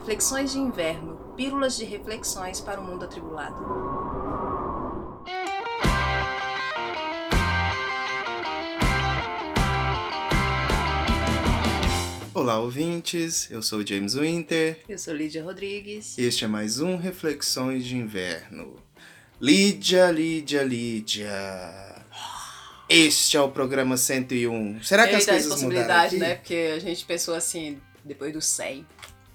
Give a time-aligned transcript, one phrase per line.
[0.00, 3.56] Reflexões de Inverno Pílulas de reflexões para o mundo atribulado.
[12.34, 13.50] Olá, ouvintes.
[13.50, 14.80] Eu sou James Winter.
[14.88, 16.16] Eu sou Lídia Rodrigues.
[16.18, 18.76] Este é mais um Reflexões de Inverno.
[19.40, 21.30] Lídia, Lídia, Lídia.
[22.88, 24.82] Este é o programa 101.
[24.82, 26.18] Será que Eita, as coisas mudaram possibilidade, aqui?
[26.18, 26.34] né?
[26.34, 28.86] Porque a gente pensou assim, depois do 100,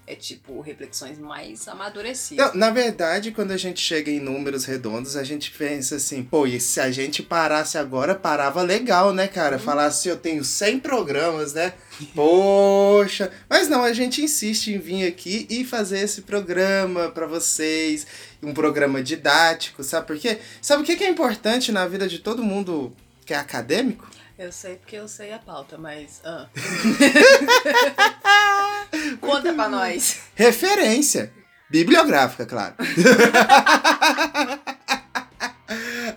[0.08, 2.48] é tipo reflexões mais amadurecidas.
[2.48, 6.46] Não, na verdade, quando a gente chega em números redondos, a gente pensa assim, pô,
[6.46, 9.58] e se a gente parasse agora, parava legal, né, cara?
[9.58, 11.73] Falasse, eu tenho 100 programas, né?
[12.13, 13.32] Poxa!
[13.49, 18.05] Mas não, a gente insiste em vir aqui e fazer esse programa pra vocês,
[18.44, 20.40] um programa didático, sabe por quê?
[20.62, 24.08] Sabe o que que é importante na vida de todo mundo que é acadêmico?
[24.38, 26.22] Eu sei porque eu sei a pauta, mas.
[26.26, 26.48] ah.
[29.20, 30.18] Conta pra nós.
[30.36, 31.34] Referência.
[31.70, 32.76] Bibliográfica, claro.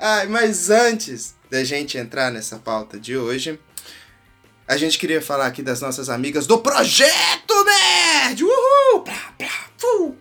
[0.00, 3.58] Ai, mas antes da gente entrar nessa pauta de hoje,
[4.66, 8.44] a gente queria falar aqui das nossas amigas do Projeto Nerd!
[8.44, 9.00] Uhul!
[9.02, 10.14] Plá, plá, fu.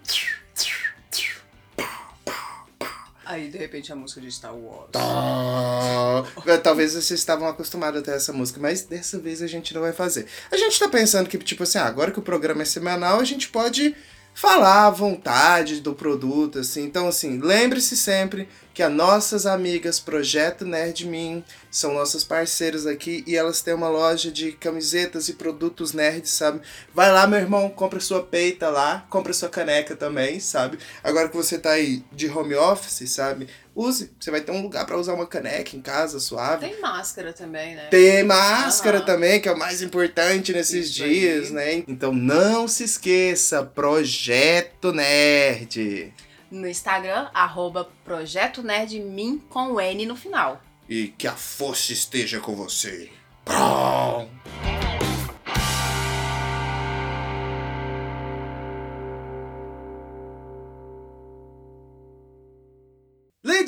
[3.29, 4.89] Aí, de repente, a música de Star Wars.
[4.93, 6.23] Tá.
[6.63, 9.91] Talvez vocês estavam acostumados a ter essa música, mas dessa vez a gente não vai
[9.91, 10.27] fazer.
[10.49, 13.25] A gente tá pensando que, tipo assim, ah, agora que o programa é semanal, a
[13.25, 13.93] gente pode
[14.33, 16.83] falar à vontade do produto, assim.
[16.85, 23.23] Então, assim, lembre-se sempre que as nossas amigas Projeto Nerd Min são nossas parceiras aqui
[23.25, 26.61] e elas têm uma loja de camisetas e produtos nerds, sabe?
[26.93, 30.77] Vai lá, meu irmão, compra sua peita lá, compra sua caneca também, sabe?
[31.03, 33.47] Agora que você tá aí de home office, sabe?
[33.75, 36.69] Use, você vai ter um lugar pra usar uma caneca em casa, suave.
[36.69, 37.87] Tem máscara também, né?
[37.89, 39.05] Tem máscara Aham.
[39.07, 41.53] também, que é o mais importante nesses Isso dias, aí.
[41.79, 41.83] né?
[41.87, 46.13] Então não se esqueça, Projeto Nerd.
[46.49, 50.61] No Instagram, arroba Projeto Nerd Min com N no final.
[50.87, 53.11] E que a força esteja com você.
[53.43, 54.29] Prom!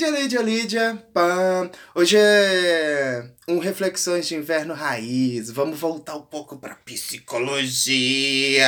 [0.09, 1.69] Lídia, Lídia, Lídia, pam.
[1.93, 5.51] Hoje é um Reflexões de Inverno Raiz.
[5.51, 8.67] Vamos voltar um pouco pra psicologia.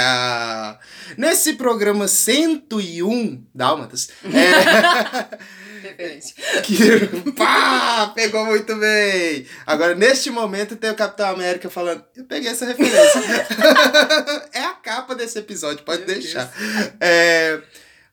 [1.18, 4.30] Nesse programa 101, Dálmatas, é...
[5.82, 6.36] Referência.
[6.62, 9.48] Que pá, pegou muito bem.
[9.66, 12.06] Agora, neste momento, tem o Capitão América falando.
[12.16, 13.20] Eu peguei essa referência.
[14.54, 16.54] é a capa desse episódio, pode Meu deixar.
[17.00, 17.60] É,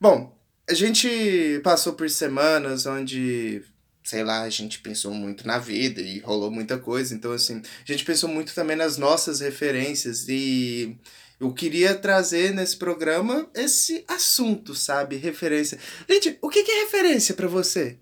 [0.01, 0.35] bom,
[0.69, 3.63] a gente passou por semanas onde,
[4.03, 7.13] sei lá, a gente pensou muito na vida e rolou muita coisa.
[7.15, 10.95] Então, assim, a gente pensou muito também nas nossas referências e.
[11.39, 15.15] Eu queria trazer nesse programa esse assunto, sabe?
[15.15, 15.79] Referência.
[16.07, 17.97] Lídia, o que é referência pra você?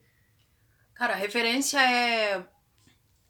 [0.96, 2.44] Cara, referência é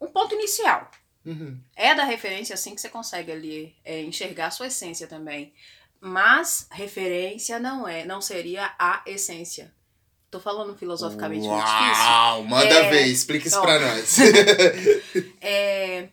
[0.00, 0.90] um ponto inicial.
[1.26, 1.60] Uhum.
[1.76, 5.52] É da referência assim que você consegue ali é, enxergar a sua essência também.
[6.00, 9.72] Mas referência não é, não seria a essência.
[10.30, 12.04] Tô falando filosoficamente muito difícil.
[12.04, 13.62] Uau, manda É, ver, explica isso ó.
[13.62, 14.16] pra nós.
[15.40, 16.08] É,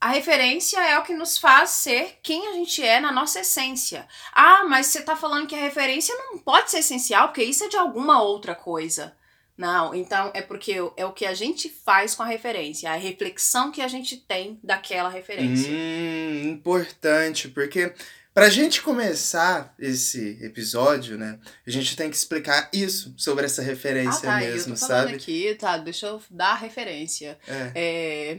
[0.00, 4.06] a referência é o que nos faz ser quem a gente é na nossa essência.
[4.32, 7.68] Ah, mas você tá falando que a referência não pode ser essencial, porque isso é
[7.68, 9.16] de alguma outra coisa.
[9.56, 13.72] Não, então é porque é o que a gente faz com a referência, a reflexão
[13.72, 15.68] que a gente tem daquela referência.
[15.72, 17.92] hum, importante, porque
[18.38, 23.64] pra gente começar esse episódio, né, a gente tem que explicar isso sobre essa Ah,
[23.64, 25.14] referência tá, mesmo, eu tô falando sabe?
[25.16, 27.38] aqui, tá, deixa eu dar a referência.
[27.46, 27.72] É.
[27.74, 28.38] É...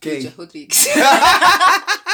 [0.00, 0.14] Quem?
[0.14, 0.86] Lídia Rodrigues.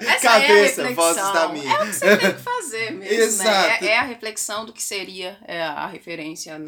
[0.00, 1.26] Essa Cabeça, é a voz reflexão.
[1.34, 1.72] está minha.
[1.72, 3.50] É o que você tem que fazer mesmo, Exato.
[3.84, 3.88] né?
[3.88, 6.58] É, é a reflexão do que seria é, a referência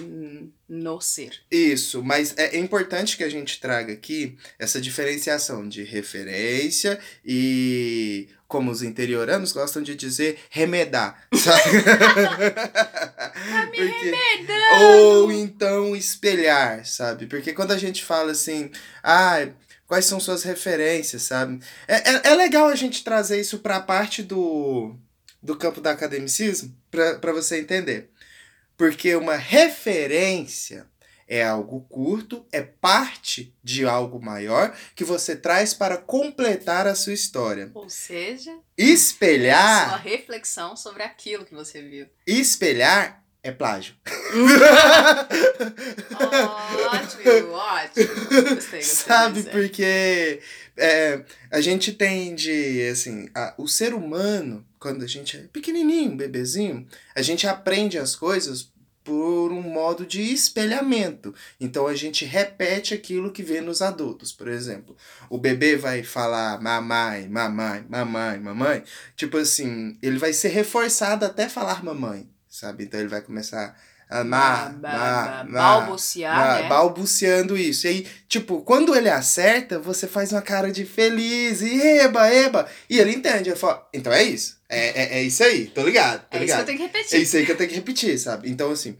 [0.68, 1.40] no ser.
[1.50, 8.70] Isso, mas é importante que a gente traga aqui essa diferenciação de referência e, como
[8.70, 11.70] os interioranos gostam de dizer, remedar, sabe?
[12.70, 14.84] Tá me Porque- remedando!
[14.84, 17.26] Ou então espelhar, sabe?
[17.26, 18.70] Porque quando a gente fala assim,
[19.02, 19.46] ah,
[19.90, 21.58] quais são suas referências, sabe?
[21.88, 24.94] É, é, é legal a gente trazer isso pra parte do,
[25.42, 28.08] do campo do academicismo, pra você entender.
[28.76, 30.86] Porque uma referência
[31.26, 37.12] é algo curto, é parte de algo maior que você traz para completar a sua
[37.12, 37.68] história.
[37.74, 42.06] Ou seja, Espelhar sua reflexão sobre aquilo que você viu.
[42.24, 43.94] espelhar é plágio.
[46.92, 48.54] ótimo, ótimo.
[48.54, 50.40] Gostei, Sabe, porque
[50.76, 56.86] é, a gente tende, assim, a, o ser humano, quando a gente é pequenininho, bebezinho,
[57.14, 58.70] a gente aprende as coisas
[59.02, 61.34] por um modo de espelhamento.
[61.58, 64.32] Então a gente repete aquilo que vê nos adultos.
[64.32, 64.96] Por exemplo,
[65.28, 68.84] o bebê vai falar mamãe, mamãe, mamãe, mamãe.
[69.16, 72.84] Tipo assim, ele vai ser reforçado até falar mamãe, sabe?
[72.84, 73.76] Então ele vai começar
[74.10, 76.68] a ma, ma, ma, balbuciar, né?
[76.68, 77.86] balbuciando isso.
[77.86, 82.68] E aí, tipo, quando ele acerta, você faz uma cara de feliz e eba, eba.
[82.90, 84.58] E ele entende, ele fala, então é isso.
[84.68, 86.26] É, é, é isso aí, tô ligado.
[86.28, 86.58] Tô é ligado.
[86.58, 87.18] isso que eu tenho que repetir.
[87.18, 88.50] É isso aí que eu tenho que repetir, sabe?
[88.50, 88.98] Então, assim,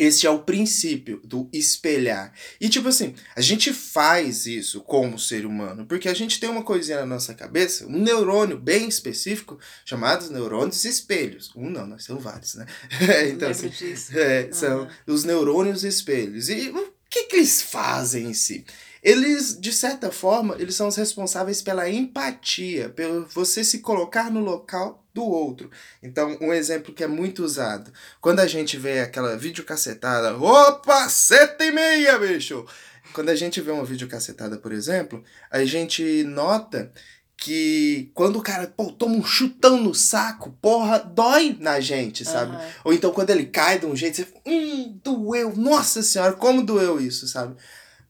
[0.00, 2.32] esse é o princípio do espelhar.
[2.58, 6.62] E, tipo assim, a gente faz isso como ser humano, porque a gente tem uma
[6.62, 11.52] coisinha na nossa cabeça, um neurônio bem específico, chamado neurônios espelhos.
[11.54, 12.64] Um não, nós temos vários, né?
[13.28, 13.70] então, assim,
[14.14, 16.48] é, são os neurônios espelhos.
[16.48, 18.64] E o que, que eles fazem em si?
[19.02, 24.40] Eles, de certa forma, eles são os responsáveis pela empatia, pelo você se colocar no
[24.40, 25.70] local do outro.
[26.02, 27.92] Então, um exemplo que é muito usado.
[28.20, 32.64] Quando a gente vê aquela videocassetada, opa, seta e meia, bicho!
[33.12, 36.92] Quando a gente vê uma videocassetada, por exemplo, a gente nota
[37.40, 42.54] que quando o cara pô, toma um chutão no saco, porra, dói na gente, sabe?
[42.54, 42.68] Aham.
[42.84, 47.00] Ou então quando ele cai de um jeito, você, hum, doeu, nossa senhora, como doeu
[47.00, 47.56] isso, sabe?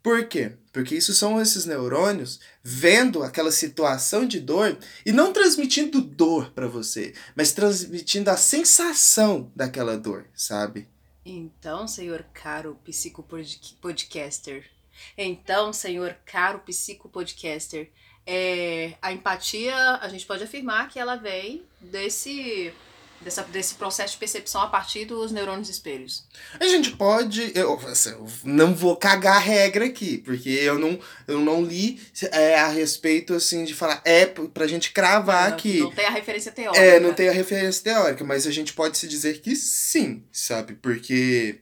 [0.03, 0.53] Por quê?
[0.73, 6.69] Porque isso são esses neurônios vendo aquela situação de dor e não transmitindo dor para
[6.69, 10.89] você, mas transmitindo a sensação daquela dor, sabe?
[11.25, 14.71] Então, senhor caro psicopodcaster.
[15.17, 17.91] Então, senhor caro psicopodcaster.
[18.27, 22.73] É, a empatia, a gente pode afirmar que ela vem desse,
[23.21, 26.25] dessa, desse processo de percepção a partir dos neurônios espelhos.
[26.59, 27.53] A gente pode.
[27.55, 32.01] Eu, assim, eu não vou cagar a regra aqui, porque eu não, eu não li
[32.33, 34.01] é, a respeito assim de falar.
[34.05, 35.81] É pra gente cravar não, que.
[35.81, 36.83] não tem a referência teórica.
[36.83, 40.75] É, não tem a referência teórica, mas a gente pode se dizer que sim, sabe?
[40.75, 41.61] Porque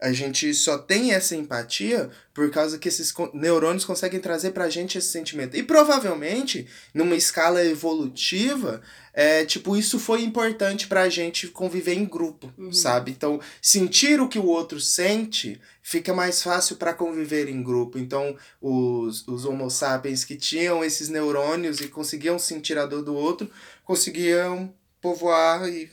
[0.00, 4.96] a gente só tem essa empatia por causa que esses neurônios conseguem trazer pra gente
[4.96, 5.56] esse sentimento.
[5.56, 8.80] E provavelmente, numa escala evolutiva,
[9.12, 12.72] é, tipo, isso foi importante pra gente conviver em grupo, Uhum.
[12.72, 13.10] sabe?
[13.10, 17.98] Então, sentir o que o outro sente fica mais fácil pra conviver em grupo.
[17.98, 23.14] Então, os, os homo sapiens que tinham esses neurônios e conseguiam sentir a dor do
[23.14, 23.50] outro,
[23.84, 25.90] conseguiam povoar e,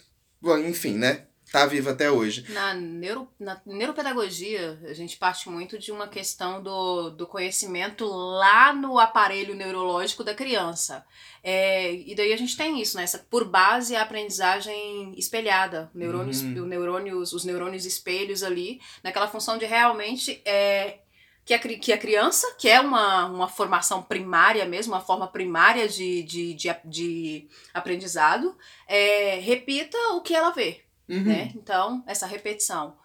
[0.67, 1.23] enfim, né?
[1.57, 2.45] Tá vivo até hoje.
[2.49, 8.71] Na, neuro, na neuropedagogia, a gente parte muito de uma questão do, do conhecimento lá
[8.71, 11.03] no aparelho neurológico da criança.
[11.43, 13.01] É, e daí a gente tem isso, né?
[13.01, 16.61] Essa, por base a aprendizagem espelhada, neurônios, Uhum.
[16.61, 20.99] o neurônios, os neurônios espelhos ali, naquela função de realmente é,
[21.43, 25.87] que, a, que a criança, que é uma, uma formação primária mesmo, uma forma primária
[25.87, 28.55] de, de, de, de aprendizado,
[28.87, 31.23] é, repita o que ela vê Uhum.
[31.23, 31.51] né?
[31.55, 32.95] Então, essa repetição.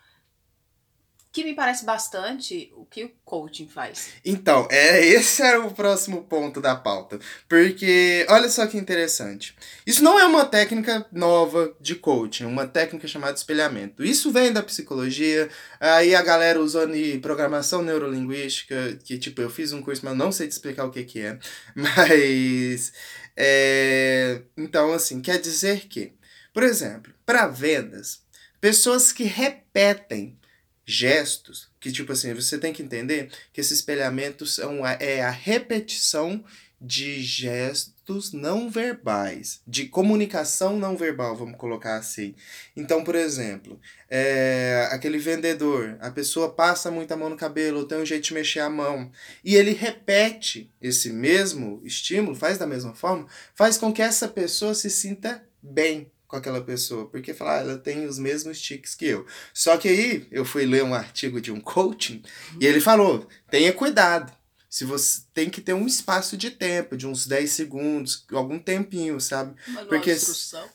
[1.32, 4.10] Que me parece bastante o que o coaching faz.
[4.22, 7.18] Então, é, esse era o próximo ponto da pauta.
[7.48, 9.56] Porque, olha só que interessante.
[9.86, 14.04] Isso não é uma técnica nova de coaching, uma técnica chamada espelhamento.
[14.04, 15.48] Isso vem da psicologia,
[15.80, 20.46] aí a galera usando programação neurolinguística, que tipo, eu fiz um curso, mas não sei
[20.46, 21.38] te explicar o que que é.
[21.74, 22.92] Mas,
[23.34, 26.12] é, então, assim, quer dizer que,
[26.52, 28.22] por exemplo, para vendas,
[28.60, 30.38] pessoas que repetem
[30.84, 35.30] gestos, que tipo assim, você tem que entender que esse espelhamento são a, é a
[35.30, 36.44] repetição
[36.84, 42.34] de gestos não verbais, de comunicação não verbal, vamos colocar assim.
[42.76, 43.80] Então, por exemplo,
[44.10, 48.34] é, aquele vendedor, a pessoa passa muito a mão no cabelo, tem um jeito de
[48.34, 49.12] mexer a mão,
[49.44, 54.74] e ele repete esse mesmo estímulo, faz da mesma forma, faz com que essa pessoa
[54.74, 59.04] se sinta bem com aquela pessoa, porque fala, ah, ela tem os mesmos tiques que
[59.04, 59.26] eu.
[59.52, 62.22] Só que aí eu fui ler um artigo de um coaching
[62.58, 64.32] e ele falou: tenha cuidado.
[64.72, 69.20] Se você tem que ter um espaço de tempo, de uns 10 segundos, algum tempinho,
[69.20, 69.54] sabe?
[69.68, 70.16] Manual Porque-.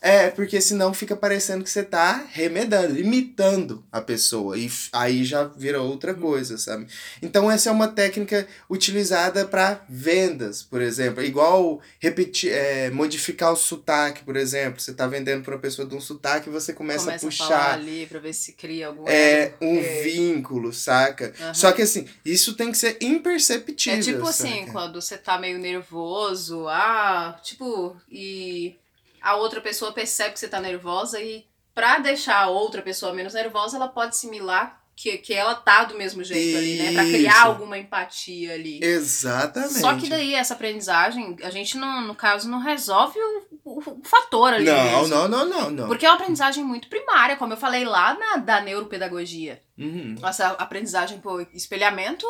[0.00, 4.56] É, porque senão fica parecendo que você tá remedando, imitando a pessoa.
[4.56, 6.86] E aí já vira outra coisa, sabe?
[7.20, 11.24] Então essa é uma técnica utilizada para vendas, por exemplo.
[11.24, 14.80] Igual repetir, é, modificar o sotaque, por exemplo.
[14.80, 17.30] Você tá vendendo para uma pessoa de um sotaque e você começa, Começa a a
[17.32, 17.74] puxar.
[17.74, 19.08] ali pra ver se cria algum.
[19.08, 20.02] É um É.
[20.02, 21.32] vínculo, saca?
[21.40, 21.52] Aham.
[21.52, 23.87] Só que assim, isso tem que ser imperceptível.
[23.90, 24.72] É tipo assim, saca?
[24.72, 28.76] quando você tá meio nervoso, ah, tipo, e
[29.20, 33.34] a outra pessoa percebe que você tá nervosa e pra deixar a outra pessoa menos
[33.34, 36.92] nervosa, ela pode simular que, que ela tá do mesmo jeito ali, né?
[36.92, 37.46] Pra criar Isso.
[37.46, 38.80] alguma empatia ali.
[38.82, 39.78] Exatamente.
[39.78, 44.02] Só que daí, essa aprendizagem, a gente, não, no caso, não resolve o, o, o
[44.02, 45.06] fator ali Não, mesmo.
[45.06, 45.86] não, não, não, não.
[45.86, 49.62] Porque é uma aprendizagem muito primária, como eu falei lá na da neuropedagogia.
[49.78, 50.16] Uhum.
[50.24, 52.26] Essa aprendizagem por espelhamento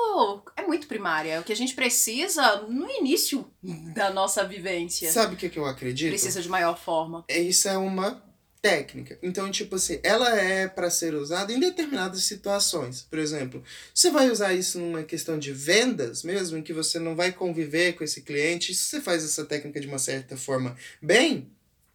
[0.54, 1.32] é muito primária.
[1.32, 3.50] É o que a gente precisa no início
[3.94, 5.10] da nossa vivência.
[5.10, 6.10] Sabe o que, que eu acredito?
[6.10, 7.24] Precisa de maior forma.
[7.28, 8.22] É, Isso é uma
[8.60, 9.18] técnica.
[9.22, 13.02] Então, tipo assim, ela é para ser usada em determinadas situações.
[13.02, 13.62] Por exemplo,
[13.94, 17.94] você vai usar isso numa questão de vendas mesmo, em que você não vai conviver
[17.94, 18.74] com esse cliente.
[18.74, 21.50] Se você faz essa técnica de uma certa forma bem,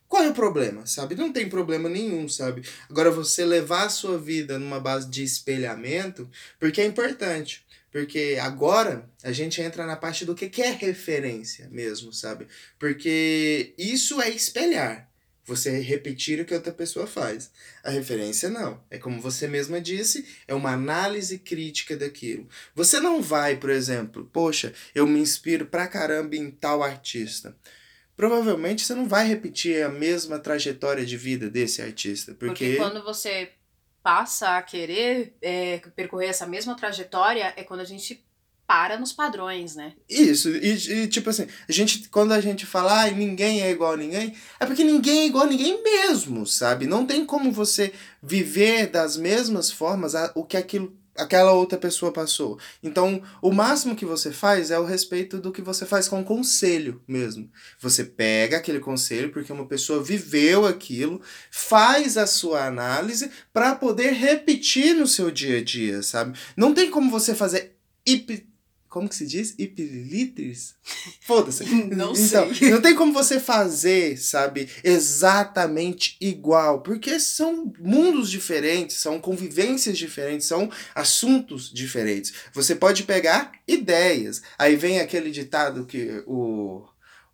[0.08, 1.16] qual é o problema, sabe?
[1.16, 2.64] Não tem problema nenhum, sabe?
[2.90, 6.30] Agora, você levar a sua vida numa base de espelhamento,
[6.60, 7.66] porque é importante.
[7.92, 12.48] Porque agora a gente entra na parte do que é referência mesmo, sabe?
[12.80, 15.13] Porque isso é espelhar.
[15.46, 17.52] Você repetir o que outra pessoa faz.
[17.84, 18.82] A referência não.
[18.90, 22.48] É como você mesma disse, é uma análise crítica daquilo.
[22.74, 27.58] Você não vai, por exemplo, poxa, eu me inspiro pra caramba em tal artista.
[28.16, 32.34] Provavelmente você não vai repetir a mesma trajetória de vida desse artista.
[32.34, 33.52] Porque, Porque, quando você
[34.02, 38.24] passa a querer é, percorrer essa mesma trajetória, é quando a gente
[38.66, 39.94] para nos padrões, né?
[40.10, 43.94] Isso, e, e, tipo assim, a gente, quando a gente fala, ai, ninguém é igual
[43.94, 46.88] a ninguém, é porque ninguém é igual a ninguém mesmo, sabe?
[46.88, 52.12] Não tem como você viver das mesmas formas a- o que aquilo, aquela outra pessoa
[52.12, 52.58] passou.
[52.82, 57.02] Então, o máximo que você faz é o respeito do que você faz com conselho
[57.08, 57.52] mesmo.
[57.80, 64.14] Você pega aquele conselho porque uma pessoa viveu aquilo, faz a sua análise para poder
[64.14, 66.40] repetir no seu dia a dia, sabe?
[66.58, 67.76] Não tem como você fazer
[68.08, 68.48] hip
[68.94, 69.56] como que se diz?
[69.58, 70.76] Ipilitres?
[71.26, 71.66] Foda-se.
[71.90, 72.70] Não então, sei.
[72.70, 76.84] Não tem como você fazer, sabe, exatamente igual.
[76.84, 82.34] Porque são mundos diferentes, são convivências diferentes, são assuntos diferentes.
[82.54, 84.44] Você pode pegar ideias.
[84.60, 86.86] Aí vem aquele ditado que o.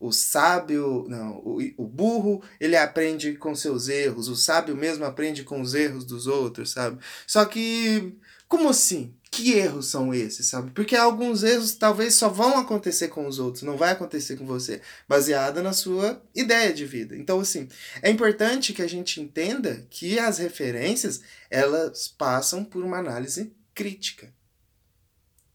[0.01, 5.43] O sábio, não, o, o burro, ele aprende com seus erros, o sábio mesmo aprende
[5.43, 6.99] com os erros dos outros, sabe?
[7.27, 8.15] Só que,
[8.47, 9.13] como assim?
[9.31, 10.71] Que erros são esses, sabe?
[10.71, 14.81] Porque alguns erros talvez só vão acontecer com os outros, não vai acontecer com você,
[15.07, 17.15] baseada na sua ideia de vida.
[17.15, 17.67] Então, assim,
[18.01, 24.33] é importante que a gente entenda que as referências, elas passam por uma análise crítica,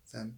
[0.04, 0.32] sabe?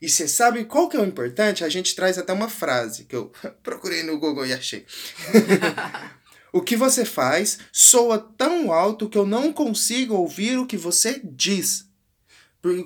[0.00, 1.62] E você sabe qual que é o importante?
[1.62, 3.30] A gente traz até uma frase que eu
[3.62, 4.86] procurei no Google e achei.
[6.52, 11.20] O que você faz soa tão alto que eu não consigo ouvir o que você
[11.22, 11.88] diz.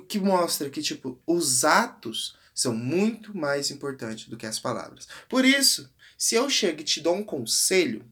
[0.08, 5.08] Que mostra que, tipo, os atos são muito mais importantes do que as palavras.
[5.28, 8.04] Por isso, se eu chego e te dou um conselho,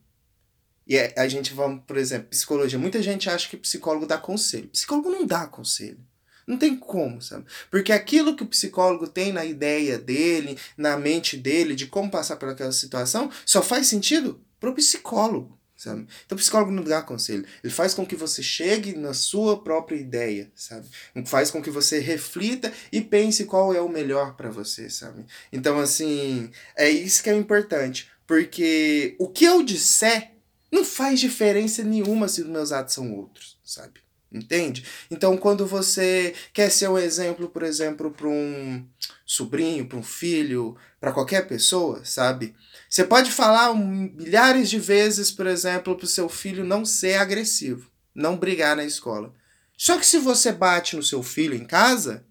[0.86, 4.68] e é- a gente vai, por exemplo, psicologia, muita gente acha que psicólogo dá conselho.
[4.68, 6.00] Psicólogo não dá conselho.
[6.44, 7.46] Não tem como, sabe?
[7.70, 12.34] Porque aquilo que o psicólogo tem na ideia dele, na mente dele, de como passar
[12.36, 16.06] por aquela situação, só faz sentido pro psicólogo, sabe?
[16.24, 17.44] Então o psicólogo não dá conselho.
[17.62, 20.86] Ele faz com que você chegue na sua própria ideia, sabe?
[21.26, 25.24] Faz com que você reflita e pense qual é o melhor para você, sabe?
[25.52, 28.08] Então, assim, é isso que é importante.
[28.26, 30.30] Porque o que eu disser
[30.70, 34.00] não faz diferença nenhuma se os meus atos são outros, sabe?
[34.32, 34.86] Entende?
[35.10, 38.86] Então, quando você quer ser um exemplo, por exemplo, para um
[39.26, 42.54] sobrinho, para um filho, para qualquer pessoa, sabe?
[42.92, 47.90] Você pode falar milhares de vezes, por exemplo, para o seu filho não ser agressivo,
[48.14, 49.32] não brigar na escola.
[49.78, 52.22] Só que se você bate no seu filho em casa,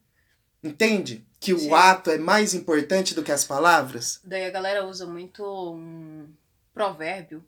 [0.63, 1.25] entende?
[1.39, 1.67] Que Sim.
[1.67, 4.19] o ato é mais importante do que as palavras?
[4.23, 6.29] Daí a galera usa muito um
[6.71, 7.43] provérbio.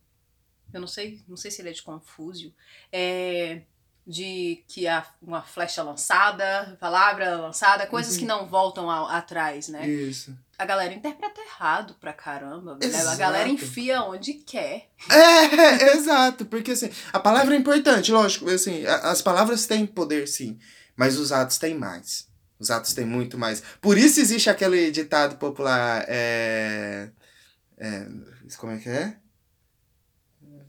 [0.74, 2.52] Eu não sei, não sei se ele é de Confúcio.
[2.92, 3.62] É
[4.08, 8.20] de que a, uma flecha lançada, palavra lançada, coisas Uhum.
[8.20, 9.88] que não voltam atrás, né?
[9.88, 10.36] Isso.
[10.58, 12.76] A galera interpreta errado pra caramba.
[12.76, 13.02] né?
[13.08, 14.90] A galera enfia onde quer.
[15.10, 20.28] É, exato, porque assim, a palavra é importante, lógico, assim, a- as palavras têm poder
[20.28, 20.58] sim,
[20.96, 22.28] mas os atos têm mais.
[22.60, 23.62] Os atos têm muito mais.
[23.82, 27.10] Por isso existe aquele ditado popular, é,
[27.78, 28.08] é,
[28.58, 29.18] como é que é?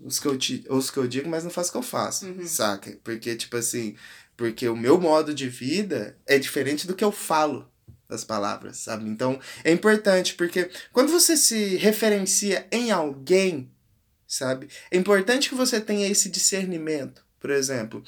[0.01, 2.27] Os que, eu te, os que eu digo, mas não faço o que eu faço,
[2.27, 2.47] Uhum.
[2.47, 2.99] saca?
[3.05, 3.97] Porque, tipo assim,
[4.37, 7.71] porque o meu modo de vida é diferente do que eu falo
[8.09, 9.09] das palavras, sabe?
[9.09, 13.71] Então, é importante, porque quando você se referencia em alguém,
[14.27, 14.69] sabe?
[14.91, 18.03] É importante que você tenha esse discernimento, por exemplo.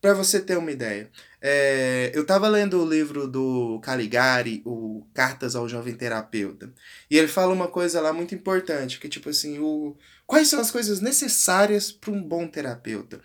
[0.00, 5.56] Para você ter uma ideia, é, eu estava lendo o livro do Caligari, o Cartas
[5.56, 6.72] ao Jovem Terapeuta,
[7.10, 10.70] e ele fala uma coisa lá muito importante, que tipo assim, o, quais são as
[10.70, 13.20] coisas necessárias para um bom terapeuta?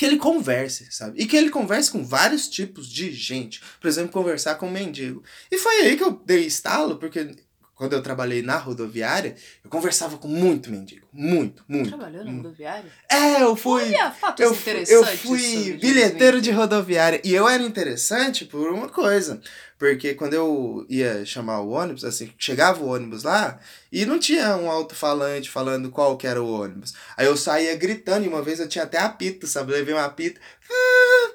[0.00, 1.20] Que ele converse, sabe?
[1.20, 3.60] E que ele converse com vários tipos de gente.
[3.78, 5.22] Por exemplo, conversar com um mendigo.
[5.52, 7.36] E foi aí que eu dei estalo, porque
[7.80, 9.34] quando eu trabalhei na rodoviária,
[9.64, 11.08] eu conversava com muito mendigo.
[11.10, 11.88] Muito, muito.
[11.88, 12.92] Trabalhou na rodoviária?
[13.08, 13.84] É, eu fui.
[13.84, 14.90] Olha, fatos eu, interessantes.
[14.92, 17.22] eu fui bilheteiro de rodoviária.
[17.24, 19.40] E eu era interessante por uma coisa.
[19.78, 23.58] Porque quando eu ia chamar o ônibus, assim, chegava o ônibus lá
[23.90, 26.92] e não tinha um alto-falante falando qual que era o ônibus.
[27.16, 29.72] Aí eu saía gritando e uma vez eu tinha até apito, sabe?
[29.72, 30.38] Eu levei um apito.
[30.70, 31.30] Ah,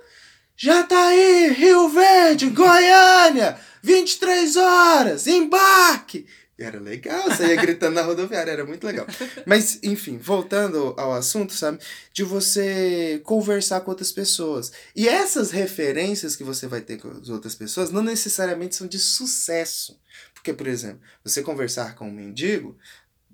[0.55, 6.25] já tá aí, Rio Verde, Goiânia, 23 horas, embarque!
[6.57, 9.05] Era legal, você ia gritando na rodoviária, era muito legal.
[9.45, 11.79] Mas, enfim, voltando ao assunto, sabe?
[12.13, 14.71] De você conversar com outras pessoas.
[14.95, 18.97] E essas referências que você vai ter com as outras pessoas não necessariamente são de
[18.97, 19.99] sucesso.
[20.33, 22.77] Porque, por exemplo, você conversar com um mendigo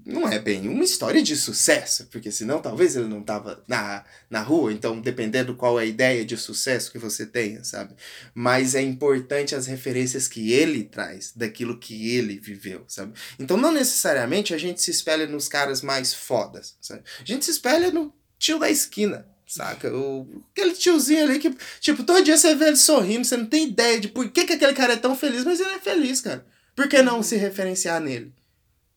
[0.06, 4.42] não é bem uma história de sucesso, porque senão talvez ele não estava na, na
[4.42, 7.94] rua, então dependendo qual é a ideia de sucesso que você tenha, sabe?
[8.34, 13.14] Mas é importante as referências que ele traz, daquilo que ele viveu, sabe?
[13.40, 17.04] Então não necessariamente a gente se espelha nos caras mais fodas, sabe?
[17.20, 19.96] A gente se espelha no tio da esquina, saca?
[19.96, 23.68] O, aquele tiozinho ali que, tipo, todo dia você vê ele sorrindo, você não tem
[23.68, 26.46] ideia de por que, que aquele cara é tão feliz, mas ele é feliz, cara.
[26.76, 28.34] Por que não se referenciar nele?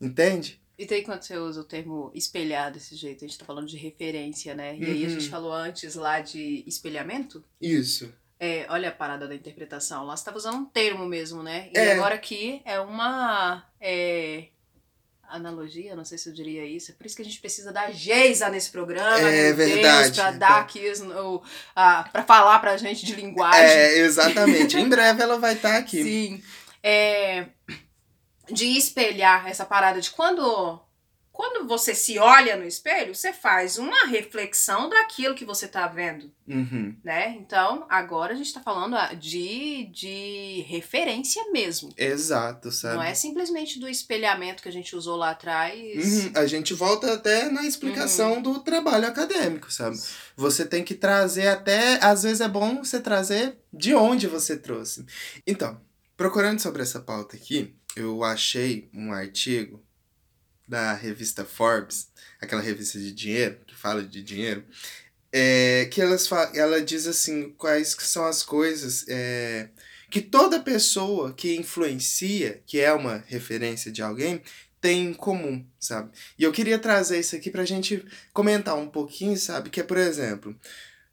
[0.00, 0.63] Entende?
[0.78, 3.76] E daí quando você usa o termo espelhar desse jeito, a gente tá falando de
[3.76, 4.76] referência, né?
[4.76, 5.10] E aí a Uhum.
[5.14, 7.44] gente falou antes lá de espelhamento.
[7.60, 8.12] Isso.
[8.40, 10.04] É, olha a parada da interpretação.
[10.04, 11.70] Lá você tava usando um termo mesmo, né?
[11.72, 11.92] E É.
[11.92, 14.46] agora aqui é uma é,
[15.28, 16.90] analogia, não sei se eu diria isso.
[16.90, 20.12] É por isso que a gente precisa da Geisa nesse programa, É meu Deus, verdade.
[20.20, 21.42] pra dar aqui o,
[21.74, 23.60] a, pra falar pra gente de linguagem.
[23.64, 24.76] É, exatamente.
[24.76, 26.02] em breve ela vai estar aqui.
[26.02, 26.42] Sim.
[26.82, 27.46] É,
[28.50, 30.80] de espelhar essa parada de quando
[31.32, 36.30] quando você se olha no espelho, você faz uma reflexão daquilo que você tá vendo,
[36.46, 36.94] Uhum.
[37.02, 37.34] né?
[37.40, 41.92] Então, agora a gente tá falando ah, de, de referência mesmo.
[41.96, 42.94] Exato, sabe?
[42.94, 46.22] Não é simplesmente do espelhamento que a gente usou lá atrás.
[46.24, 49.96] Uhum, A gente volta até na explicação do trabalho acadêmico, sabe?
[50.36, 51.98] Você tem que trazer até.
[52.00, 55.04] Às vezes é bom você trazer de onde você trouxe.
[55.44, 55.80] Então,
[56.16, 59.82] procurando sobre essa pauta aqui, eu achei um artigo
[60.66, 62.08] da revista Forbes,
[62.40, 64.64] aquela revista de dinheiro, que fala de dinheiro,
[65.32, 69.68] é, que elas ela diz assim quais são as coisas é,
[70.10, 74.40] que toda pessoa que influencia, que é uma referência de alguém,
[74.80, 76.10] tem em comum, sabe?
[76.38, 79.70] E eu queria trazer isso aqui pra gente comentar um pouquinho, sabe?
[79.70, 80.54] Que é, por exemplo,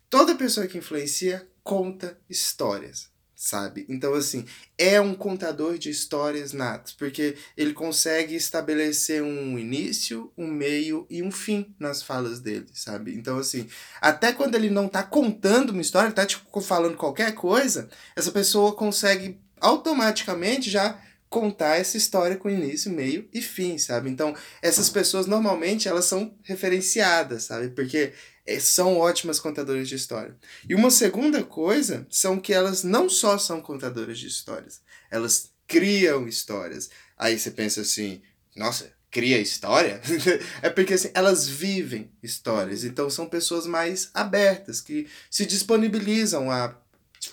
[0.09, 3.09] toda pessoa que influencia conta histórias,
[3.41, 3.87] sabe?
[3.89, 4.45] Então, assim,
[4.77, 11.23] é um contador de histórias natos, porque ele consegue estabelecer um início, um meio e
[11.23, 13.15] um fim nas falas dele, sabe?
[13.15, 13.67] Então, assim,
[13.99, 18.75] até quando ele não tá contando uma história, tá, tipo, falando qualquer coisa, essa pessoa
[18.75, 24.07] consegue automaticamente já contar essa história com início, meio e fim, sabe?
[24.07, 27.69] Então, essas pessoas normalmente elas são referenciadas, sabe?
[27.69, 28.13] Porque
[28.59, 30.35] são ótimas contadoras de história.
[30.67, 36.27] E uma segunda coisa são que elas não só são contadoras de histórias, elas criam
[36.27, 36.89] histórias.
[37.17, 38.21] Aí você pensa assim,
[38.55, 40.01] nossa, cria história?
[40.61, 42.83] é porque assim, elas vivem histórias.
[42.83, 46.75] Então são pessoas mais abertas, que se disponibilizam a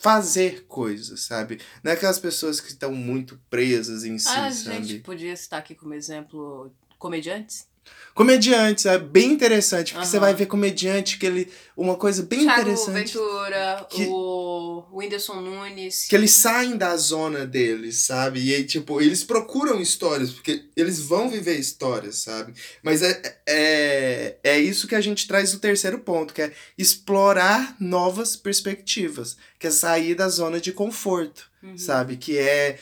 [0.00, 1.60] fazer coisas, sabe?
[1.82, 4.84] Não é aquelas pessoas que estão muito presas em si, a sabe?
[4.84, 7.66] gente podia citar aqui como exemplo comediantes.
[8.14, 11.48] Comediantes, é bem interessante, porque você vai ver comediante que ele.
[11.76, 13.12] Uma coisa bem Thiago interessante.
[13.12, 16.06] Ventura, que- o Whindersson Nunes.
[16.08, 18.40] Que eles saem da zona deles, sabe?
[18.40, 22.54] E aí, tipo, eles procuram histórias, porque eles vão viver histórias, sabe?
[22.82, 27.76] Mas é, é, é isso que a gente traz no terceiro ponto, que é explorar
[27.78, 31.47] novas perspectivas, que é sair da zona de conforto.
[31.70, 31.78] Uhum.
[31.78, 32.16] sabe?
[32.16, 32.78] Que é.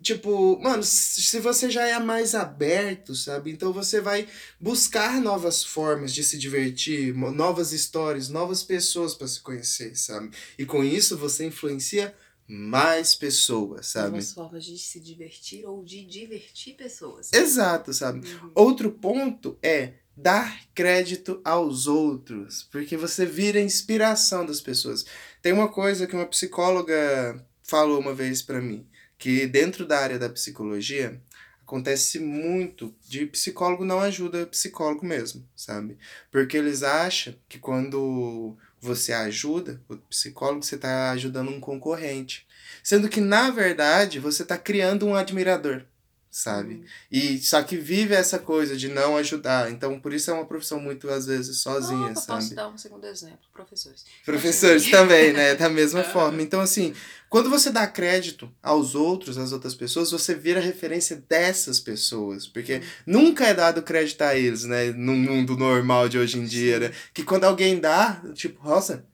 [0.00, 3.50] Tipo, mano, se você já é mais aberto, sabe?
[3.50, 4.28] Então você vai
[4.60, 10.30] buscar novas formas de se divertir, novas histórias, novas pessoas para se conhecer, sabe?
[10.56, 12.14] E com isso você influencia
[12.46, 14.10] mais pessoas, sabe?
[14.10, 17.30] Novas formas de se divertir ou de divertir pessoas.
[17.32, 18.26] Exato, sabe?
[18.26, 18.52] Uhum.
[18.54, 25.04] Outro ponto é dar crédito aos outros, porque você vira inspiração das pessoas.
[25.40, 28.84] Tem uma coisa que uma psicóloga falou uma vez pra mim,
[29.18, 31.20] que dentro da área da psicologia
[31.60, 35.98] acontece muito de psicólogo não ajuda psicólogo mesmo, sabe?
[36.30, 42.46] Porque eles acham que quando você ajuda o psicólogo, você tá ajudando um concorrente.
[42.82, 45.84] Sendo que, na verdade, você tá criando um admirador
[46.30, 46.74] sabe?
[46.74, 46.84] Uhum.
[47.10, 49.70] E só que vive essa coisa de não ajudar.
[49.70, 52.42] Então, por isso é uma profissão muito, às vezes, sozinha, Ah, sabe?
[52.42, 53.38] Posso dar um segundo exemplo?
[53.52, 54.04] Professores.
[54.24, 55.54] Professores também, né?
[55.54, 56.40] Da mesma forma.
[56.42, 56.94] Então, assim,
[57.28, 62.46] quando você dá crédito aos outros, às outras pessoas, você vira referência dessas pessoas.
[62.46, 64.92] Porque nunca é dado crédito a eles, né?
[64.92, 66.92] No mundo normal de hoje em dia, né?
[67.12, 69.04] Que quando alguém dá, tipo, nossa,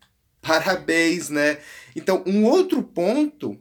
[0.42, 1.58] parabéns, né?
[1.96, 3.58] Então, um outro ponto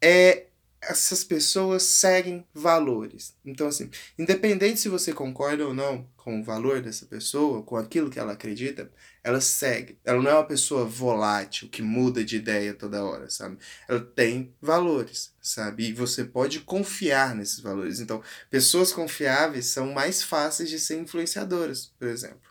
[0.00, 0.46] é
[0.82, 3.36] essas pessoas seguem valores.
[3.44, 8.10] Então, assim, independente se você concorda ou não com o valor dessa pessoa, com aquilo
[8.10, 8.90] que ela acredita,
[9.22, 9.98] ela segue.
[10.04, 13.58] Ela não é uma pessoa volátil que muda de ideia toda hora, sabe?
[13.88, 15.88] Ela tem valores, sabe?
[15.88, 18.00] E você pode confiar nesses valores.
[18.00, 22.50] Então, pessoas confiáveis são mais fáceis de ser influenciadoras, por exemplo.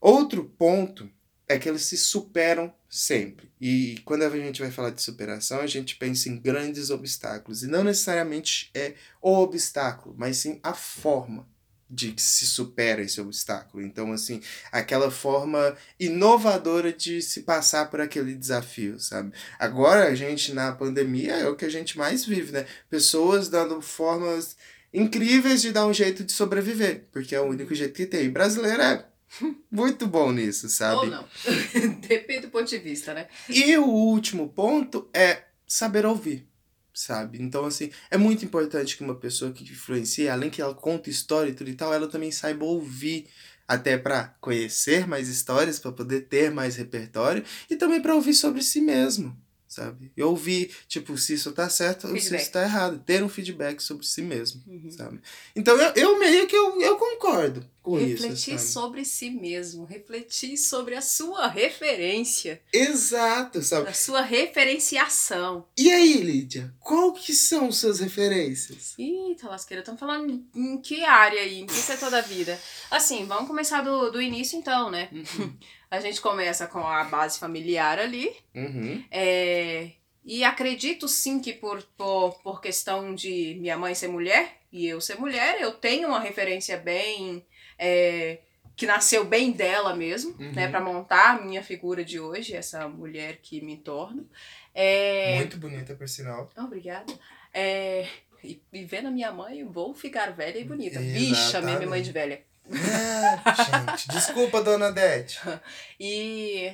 [0.00, 1.10] Outro ponto
[1.48, 3.50] é que eles se superam sempre.
[3.60, 7.62] E quando a gente vai falar de superação, a gente pensa em grandes obstáculos.
[7.62, 11.46] E não necessariamente é o obstáculo, mas sim a forma
[11.92, 13.84] de que se supera esse obstáculo.
[13.84, 19.32] Então, assim, aquela forma inovadora de se passar por aquele desafio, sabe?
[19.58, 22.66] Agora, a gente, na pandemia, é o que a gente mais vive, né?
[22.88, 24.56] Pessoas dando formas
[24.92, 28.24] incríveis de dar um jeito de sobreviver, porque é o único jeito que tem.
[28.24, 29.11] E brasileiro é
[29.70, 30.96] muito bom nisso, sabe?
[30.96, 31.28] Ou não.
[32.00, 33.28] Depende do ponto de vista, né?
[33.48, 36.46] E o último ponto é saber ouvir,
[36.92, 37.40] sabe?
[37.40, 41.50] Então, assim, é muito importante que uma pessoa que influencia, além que ela conta história
[41.50, 43.28] e tudo e tal, ela também saiba ouvir,
[43.66, 48.62] até para conhecer mais histórias, para poder ter mais repertório e também para ouvir sobre
[48.62, 49.36] si mesmo,
[49.72, 50.12] sabe?
[50.16, 52.42] E ouvir, tipo, se isso tá certo ou se Feedback.
[52.42, 52.98] isso tá errado.
[53.04, 54.90] Ter um feedback sobre si mesmo, Uhum.
[54.90, 55.20] sabe?
[55.56, 60.56] Então, eu, eu meio que eu, eu concordo com isso, Refletir sobre si mesmo, refletir
[60.56, 63.88] sobre a sua referência, Exato, sabe?
[63.88, 65.66] a sua referenciação.
[65.76, 68.94] E aí, Lídia, qual que são suas referências?
[68.98, 72.58] Eita, lasqueira, estamos falando em- que área aí, em que setor da vida?
[72.90, 75.08] Assim, vamos começar do, do início então, né?
[75.92, 79.04] A gente começa com a base familiar ali, Uhum.
[79.10, 79.90] é,
[80.24, 85.00] e acredito sim que por, por, por questão de minha mãe ser mulher e eu
[85.02, 87.44] ser mulher, eu tenho uma referência bem.
[87.78, 88.38] é,
[88.74, 90.52] que nasceu bem dela mesmo, Uhum.
[90.52, 90.66] né?
[90.66, 94.26] Pra montar a minha figura de hoje, essa mulher que me torno.
[94.74, 96.48] É, Muito bonita, por sinal.
[96.56, 97.12] Obrigada.
[97.52, 98.06] É,
[98.42, 100.98] e, e vendo a minha mãe, vou ficar velha e bonita.
[101.00, 101.28] Exatamente.
[101.30, 102.42] Bicha, minha mãe de velha.
[102.74, 105.38] É, gente, desculpa, dona Dete.
[106.00, 106.72] E.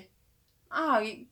[0.70, 1.28] Ah, e.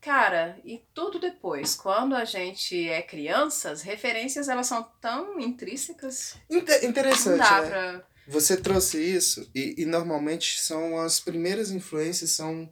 [0.00, 1.74] Cara, e tudo depois.
[1.76, 6.36] Quando a gente é criança, as referências elas são tão intrínsecas.
[6.50, 7.68] Inte- Não interessante, dá né?
[7.68, 8.04] pra.
[8.26, 12.68] Você trouxe isso e, e normalmente são as primeiras influências são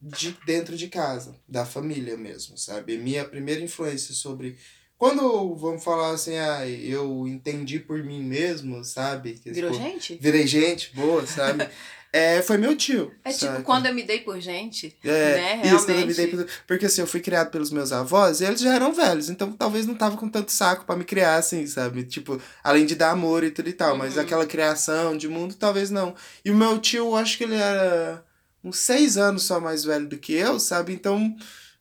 [0.00, 2.96] de dentro de casa, da família mesmo, sabe?
[2.98, 4.58] Minha primeira influência sobre
[4.98, 9.34] quando vamos falar assim, ah, eu entendi por mim mesmo, sabe?
[9.34, 10.18] Que, Virou tipo, gente?
[10.20, 11.68] Virei gente boa, sabe?
[12.12, 13.12] é, foi meu tio.
[13.22, 13.62] É tipo sabe?
[13.64, 14.96] quando eu me dei por gente.
[15.04, 15.62] É, né?
[15.66, 16.16] isso, quando eu me Realmente.
[16.16, 19.28] dei pelo- Porque assim, eu fui criado pelos meus avós e eles já eram velhos,
[19.28, 22.04] então talvez não tava com tanto saco pra me criar, assim, sabe?
[22.04, 24.22] Tipo, além de dar amor e tudo e tal, mas Uhum.
[24.22, 26.14] aquela criação de mundo, talvez não.
[26.44, 28.24] E o meu tio, eu acho que ele era
[28.64, 30.92] uns seis anos só mais velho do que eu, sabe?
[30.94, 31.36] Então,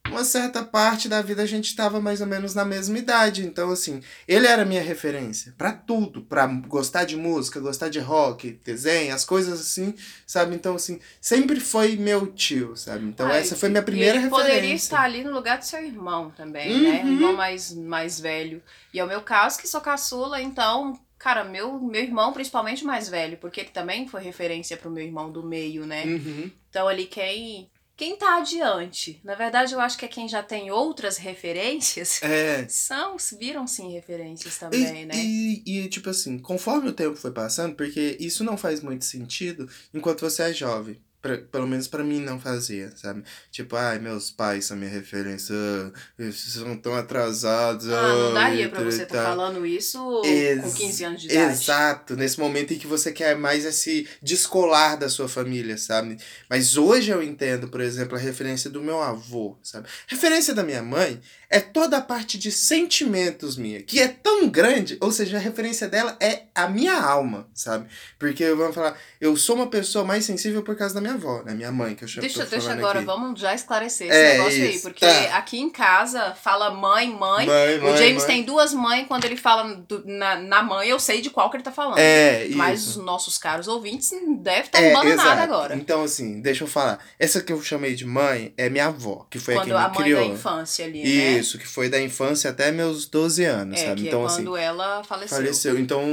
[0.08, 3.46] uma certa parte da vida a gente tava mais ou menos na mesma idade.
[3.46, 8.60] Então, assim, ele era minha referência pra tudo, pra gostar de música, gostar de rock,
[8.64, 9.94] desenho, as coisas assim,
[10.26, 10.56] sabe?
[10.56, 13.06] Então, assim, sempre foi meu tio, sabe?
[13.06, 14.46] Então, Ah, essa foi minha primeira ele referência.
[14.54, 17.02] poderia estar ali no lugar do seu irmão também, né?
[17.04, 17.14] Um Uhum.
[17.14, 18.62] irmão mais, mais velho.
[18.94, 22.88] E é o meu caso, que sou caçula, então, cara, meu, meu irmão, principalmente o
[22.88, 26.04] mais velho, porque ele também foi referência pro meu irmão do meio, né?
[26.06, 26.52] Uhum.
[26.70, 27.70] Então, ali, quem.
[27.98, 29.22] Quem tá adiante?
[29.24, 32.22] Na verdade, eu acho que é quem já tem outras referências.
[32.22, 32.68] É.
[32.70, 35.14] São, viram sim referências também, E, né?
[35.16, 39.70] e, e, tipo assim, conforme o tempo foi passando, porque isso não faz muito sentido
[39.94, 41.00] enquanto você é jovem.
[41.26, 43.24] Pra- pelo menos pra mim não fazia, sabe?
[43.52, 47.90] Tipo, ai, meus pais são minha referência, ah, eles são tão atrasados.
[47.90, 49.26] Ah, não daria pra você estar tal.
[49.36, 51.52] falando isso Ex- com 15 anos de idade.
[51.54, 56.18] Exato, nesse momento em que você quer mais esse descolar da sua família, sabe?
[56.48, 59.88] Mas hoje eu entendo, por exemplo, a referência do meu avô, sabe?
[60.08, 64.98] Referência da minha mãe é toda a parte de sentimentos minha, que é tão grande,
[65.02, 67.88] ou seja, a referência dela é a minha alma, sabe?
[68.18, 71.54] Porque vamos falar, eu sou uma pessoa mais sensível por causa da minha avó, né?
[71.54, 73.06] Minha mãe, que eu chamo Deixa, deixa agora, aqui.
[73.06, 74.76] vamos já esclarecer esse É, negócio aí.
[74.76, 75.38] isso, Porque tá.
[75.38, 77.46] aqui em casa fala mãe, mãe.
[77.46, 78.28] Mãe, o mãe, James mãe.
[78.28, 81.58] tem duas mães, quando ele fala do- na, na mãe, eu sei de qual que
[81.58, 81.98] ele tá falando.
[82.00, 83.00] É, Mas isso.
[83.00, 85.42] os nossos caros ouvintes não devem estar É, tá nada exato.
[85.42, 85.76] agora.
[85.76, 87.00] Então, assim, deixa eu falar.
[87.20, 89.78] Essa que eu chamei de mãe é minha avó, que foi a Quando que a
[89.90, 90.20] me mãe criou.
[90.28, 91.35] da infância ali, né?
[91.40, 94.02] Isso, que foi da infância até meus 12 anos, É, sabe?
[94.02, 95.38] que Então, é assim, quando ela faleceu.
[95.38, 95.80] faleceu.
[95.80, 96.04] Então,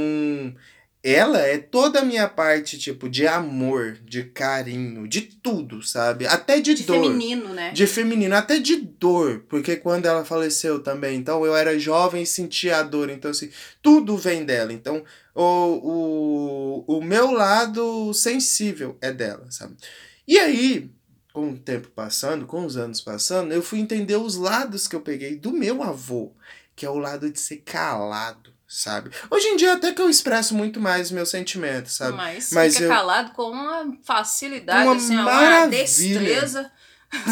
[1.05, 6.25] ela é toda a minha parte, tipo, de amor, de carinho, de tudo, sabe?
[6.25, 7.01] Até de, De dor.
[7.03, 7.71] feminino, né?
[7.71, 12.25] De feminino, até de dor, porque quando ela faleceu também, então eu era jovem e
[12.25, 13.49] sentia a dor, então assim,
[13.81, 14.71] tudo vem dela.
[14.71, 15.03] Então,
[15.35, 19.75] o, o, o meu lado sensível é dela, sabe?
[20.25, 20.89] E aí,
[21.33, 25.01] com o tempo passando, com os anos passando, eu fui entender os lados que eu
[25.01, 26.31] peguei do meu avô,
[26.75, 29.09] que é o lado de ser calado, sabe?
[29.31, 32.15] Hoje em dia até que eu expresso muito mais meus sentimentos, sabe?
[32.15, 36.71] Mas, Mas fica eu- calado com uma facilidade, Uma assim, uma destreza.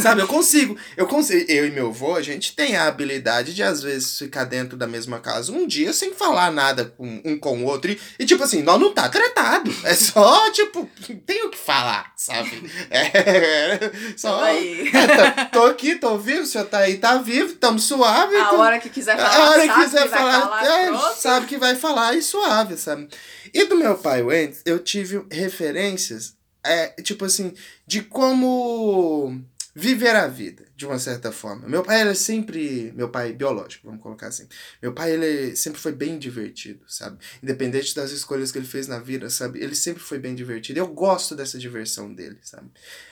[0.01, 0.77] Sabe, eu consigo.
[0.95, 1.49] Eu consigo.
[1.51, 4.87] Eu e meu avô, a gente tem a habilidade de, às vezes, ficar dentro da
[4.87, 7.91] mesma casa um dia sem falar nada com um com o outro.
[7.91, 9.73] E, e, tipo assim, nós não tá tratado.
[9.83, 10.89] É só, tipo,
[11.25, 12.71] tem o que falar, sabe?
[12.89, 13.91] É.
[14.15, 14.43] Só.
[14.43, 14.89] Aí.
[14.93, 18.35] É, tô, tô aqui, tô vivo, o senhor tá aí, tá vivo, tamo suave.
[18.35, 21.45] A então- hora que quiser falar, a hora que quiser que falar, falar, é, sabe
[21.47, 23.07] que vai falar e suave, sabe?
[23.53, 27.53] E do meu pai Wentz, eu tive referências, é, tipo assim,
[27.85, 29.41] de como
[29.73, 31.67] viver a vida, de uma certa forma.
[31.67, 34.47] Meu pai, ele é sempre, meu pai biológico, vamos colocar assim.
[34.81, 37.17] Meu pai, ele sempre foi bem divertido, sabe?
[37.41, 39.59] Independente das escolhas que ele fez na vida, sabe?
[39.59, 40.79] Ele sempre foi bem divertido.
[40.79, 42.69] Eu gosto dessa diversão dele, sabe?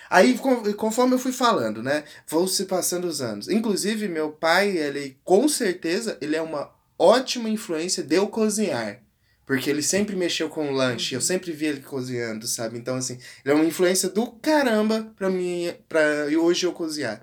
[0.09, 0.39] Aí,
[0.75, 2.03] conforme eu fui falando, né?
[2.27, 3.47] Vão se passando os anos.
[3.47, 9.01] Inclusive, meu pai, ele, com certeza, ele é uma ótima influência de eu cozinhar.
[9.49, 12.77] Porque ele sempre mexeu com lanche, eu sempre vi ele cozinhando, sabe?
[12.77, 17.19] Então, assim, ele é uma influência do caramba pra mim, pra hoje eu cozinhar.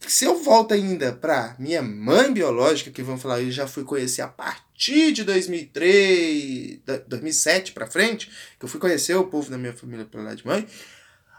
[0.00, 4.22] Se eu volto ainda pra minha mãe biológica, que vamos falar, eu já fui conhecer
[4.22, 9.58] a partir de 2003, da- 2007 pra frente, que eu fui conhecer o povo da
[9.58, 10.66] minha família pelo lado de mãe,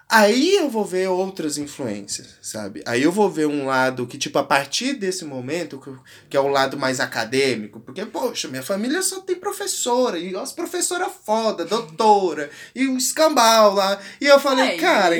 [0.09, 2.81] Aí eu vou ver outras influências, sabe?
[2.85, 5.81] Aí eu vou ver um lado que, tipo, a partir desse momento,
[6.29, 10.53] que, é o lado mais acadêmico, porque, poxa, minha família só tem professora, e as
[10.53, 13.99] professora foda, doutora, e o escambau lá.
[14.21, 14.79] E eu falei, Aí.
[14.79, 15.17] cara,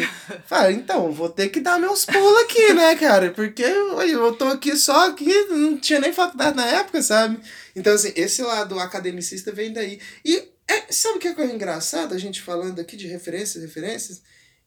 [0.72, 3.32] então, vou ter que dar meus pulos aqui, né, cara?
[3.32, 7.38] Porque eu, eu tô aqui só aqui, não tinha nem faculdade na época, sabe?
[7.76, 10.00] Então, assim, esse lado academicista vem daí.
[10.24, 14.22] E é, sabe o que é coisa engraçada, a gente falando aqui de referências, referências?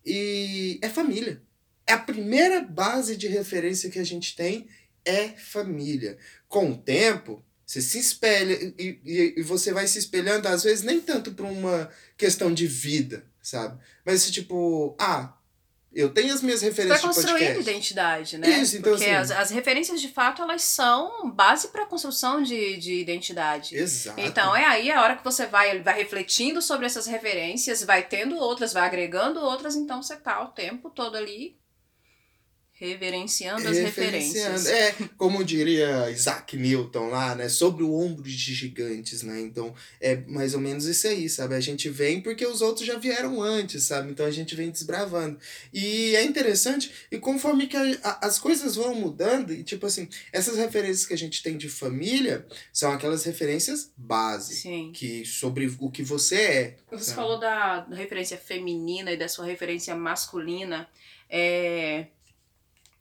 [0.04, 1.42] E é família.
[1.86, 4.68] É a primeira base de referência que a gente tem
[5.04, 6.18] é família.
[6.48, 10.84] Com o tempo, você se espelha e, e, e você vai se espelhando, às vezes,
[10.84, 13.80] nem tanto por uma questão de vida, sabe?
[14.04, 15.36] Mas tipo, ah,
[15.92, 17.60] eu tenho as minhas referências de construindo podcast.
[17.70, 18.48] identidade, né?
[18.48, 22.42] Isso, então, Porque assim- as, as referências, de fato, elas são base para a construção
[22.42, 23.76] de, de identidade.
[23.76, 24.20] Exato.
[24.20, 28.36] Então é aí a hora que você vai, vai refletindo sobre essas referências, vai tendo
[28.36, 31.59] outras, vai agregando outras, então você tá o tempo todo ali
[32.80, 34.56] reverenciando as Referenciando.
[34.58, 34.66] referências.
[35.02, 37.46] É, como diria Isaac Newton lá, né?
[37.48, 39.38] Sobre o ombro de gigantes, né?
[39.40, 41.54] Então, é mais ou menos isso aí, sabe?
[41.54, 44.10] A gente vem porque os outros já vieram antes, sabe?
[44.10, 45.38] Então a gente vem desbravando.
[45.74, 50.08] E é interessante, e conforme que a- a- as coisas vão mudando, e tipo assim,
[50.32, 54.54] essas referências que a gente tem de família são aquelas referências base.
[54.56, 54.90] Sim.
[54.94, 56.76] Que, sobre o que você é.
[56.90, 57.16] Você sabe?
[57.16, 60.88] falou da da referência feminina e da sua referência masculina.
[61.28, 62.06] É...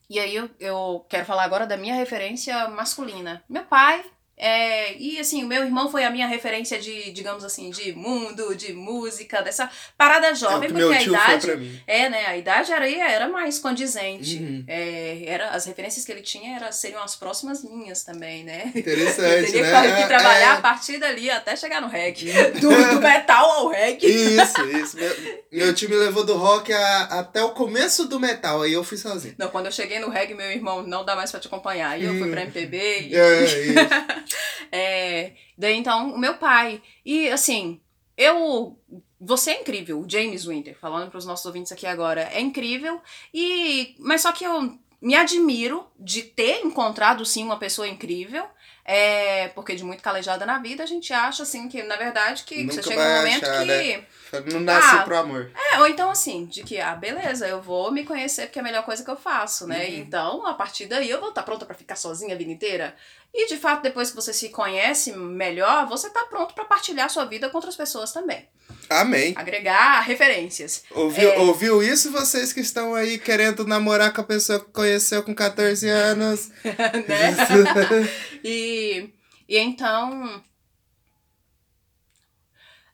[0.10, 3.43] E aí eu, eu quero falar agora da minha referência masculina.
[3.48, 4.04] Meu pai.
[4.41, 8.56] É, e assim, o meu irmão foi a minha referência de, digamos assim, de mundo,
[8.56, 11.41] de música, dessa parada É jovem, que porque a idade.
[11.45, 11.82] foi pra mim.
[11.86, 12.25] É, né?
[12.25, 14.38] A idade era, era mais condizente.
[14.38, 14.63] Uhum.
[14.67, 18.71] É, era, as referências que ele tinha era, seriam as próximas minhas também, né?
[18.73, 20.02] Interessante, Teria né?
[20.02, 20.58] que trabalhar É.
[20.58, 22.32] a partir dali até chegar no reggae.
[22.62, 24.08] Do, do metal ao reggae.
[24.08, 24.95] Isso, isso.
[24.97, 25.15] Meu,
[25.52, 29.36] meu time levou do rock a- até o começo do metal, aí eu fui sozinho.
[29.38, 31.91] Não, quando eu cheguei no reggae, meu irmão não dá mais pra te acompanhar.
[31.91, 32.78] Aí eu fui pra MPB.
[33.10, 33.56] E, É, isso.
[34.72, 36.82] é, daí então, o meu pai.
[37.06, 37.80] E assim,
[38.18, 38.78] eu.
[39.22, 42.30] Você é incrível, o James Winter, falando pros nossos ouvintes aqui agora.
[42.34, 43.02] É incrível.
[43.34, 43.96] E.
[44.00, 48.46] Mas só que eu me admiro de ter encontrado sim uma pessoa incrível.
[48.92, 52.63] É, porque de muito calejada na vida, a gente acha assim que, na verdade, que,
[52.63, 53.68] Nunca você chega num momento achar, que.
[53.68, 54.06] né?
[54.52, 55.52] Não nasce Ah, pro amor.
[55.74, 58.65] É, ou então assim, de que, ah, beleza, eu vou me conhecer porque é a
[58.65, 59.86] melhor coisa que eu faço, né?
[59.86, 59.96] Uhum.
[59.96, 62.96] Então, a partir daí, eu vou estar pronta pra ficar sozinha a vida inteira.
[63.34, 67.26] E, de fato, depois que você se conhece melhor, você tá pronto pra partilhar sua
[67.26, 68.48] vida com outras pessoas também.
[68.89, 69.34] Amém.
[69.38, 70.84] Agregar referências.
[70.92, 71.38] Ouviu, É.
[71.38, 75.88] ouviu isso vocês que estão aí querendo namorar com a pessoa que conheceu com 14
[75.88, 76.50] anos?
[77.08, 78.10] né?
[78.44, 79.13] E,
[79.48, 80.44] e então.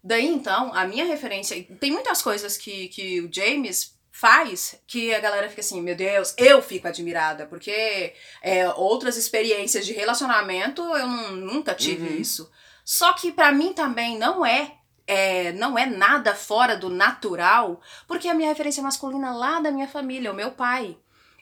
[0.03, 1.63] Daí então, a minha referência.
[1.79, 6.33] Tem muitas coisas que, que o James faz que a galera fica assim, meu Deus,
[6.37, 12.15] eu fico admirada, porque é, outras experiências de relacionamento eu não- nunca tive Uhum.
[12.21, 12.49] isso.
[12.85, 14.71] Só que pra mim também não é,
[15.05, 19.87] é, não é nada fora do natural, porque a minha referência masculina lá da minha
[19.87, 20.97] família, o meu pai.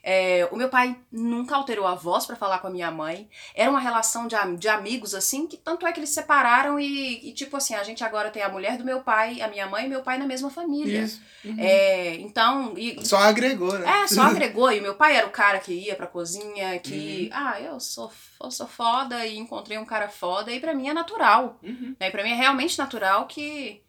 [0.06, 3.30] É, o meu pai nunca alterou a voz pra falar com a minha mãe.
[3.56, 7.30] Era uma relação de, de amigos, assim, que tanto é que eles se separaram e,
[7.30, 9.86] e, tipo assim, a gente agora tem a mulher do meu pai, a minha mãe
[9.86, 11.04] e meu pai na mesma família.
[11.04, 11.22] Isso.
[11.46, 11.56] Uhum.
[11.58, 12.74] É, então.
[12.78, 14.04] e- Só agregou, né?
[14.04, 14.70] é, só agregou.
[14.74, 17.30] E meu pai era o cara que ia pra cozinha, que.
[17.32, 17.38] Uhum.
[17.40, 18.12] Ah, eu sou,
[18.44, 20.52] eu sou foda e encontrei um cara foda.
[20.52, 21.58] E pra mim é natural.
[21.64, 21.96] Uhum.
[21.98, 22.10] Né?
[22.10, 23.82] E pra mim é realmente natural que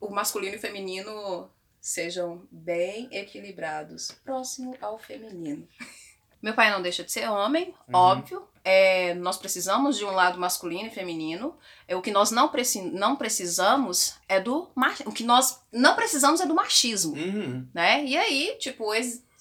[0.00, 5.66] o masculino e o feminino sejam bem equilibrados, próximo ao feminino.
[6.42, 7.94] Meu pai não deixa de ser homem, Uhum.
[7.94, 8.48] óbvio.
[8.64, 11.54] É, nós precisamos de um lado masculino e feminino.
[11.88, 14.70] É, o que nós não, preci não precisamos é do
[15.06, 17.66] o que nós não precisamos é do machismo Uhum.
[17.74, 18.04] né?
[18.04, 18.86] E aí, tipo,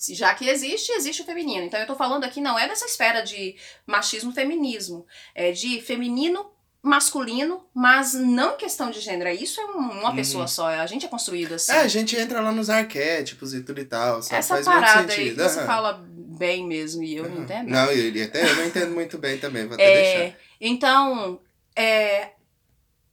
[0.10, 1.66] já que existe, existe o feminino.
[1.66, 6.50] Então eu tô falando aqui não é dessa esfera de machismo feminismo, é de feminino
[6.82, 9.30] masculino, mas não em questão de gênero.
[9.30, 10.16] Isso é um- uma Uhum.
[10.16, 11.72] pessoa só, a gente é construído assim.
[11.74, 14.22] É, a gente entra lá nos arquétipos e tudo e tal.
[14.22, 14.36] Sabe?
[14.40, 15.36] Essa Faz parada muito aí sentido.
[15.44, 15.68] que você aham.
[15.68, 17.44] fala bem mesmo e eu não Aham.
[17.44, 17.70] entendo.
[17.70, 20.20] Não, eu, até, eu não entendo muito bem também, vou até deixar.
[20.20, 21.42] É, então,
[21.76, 22.30] é,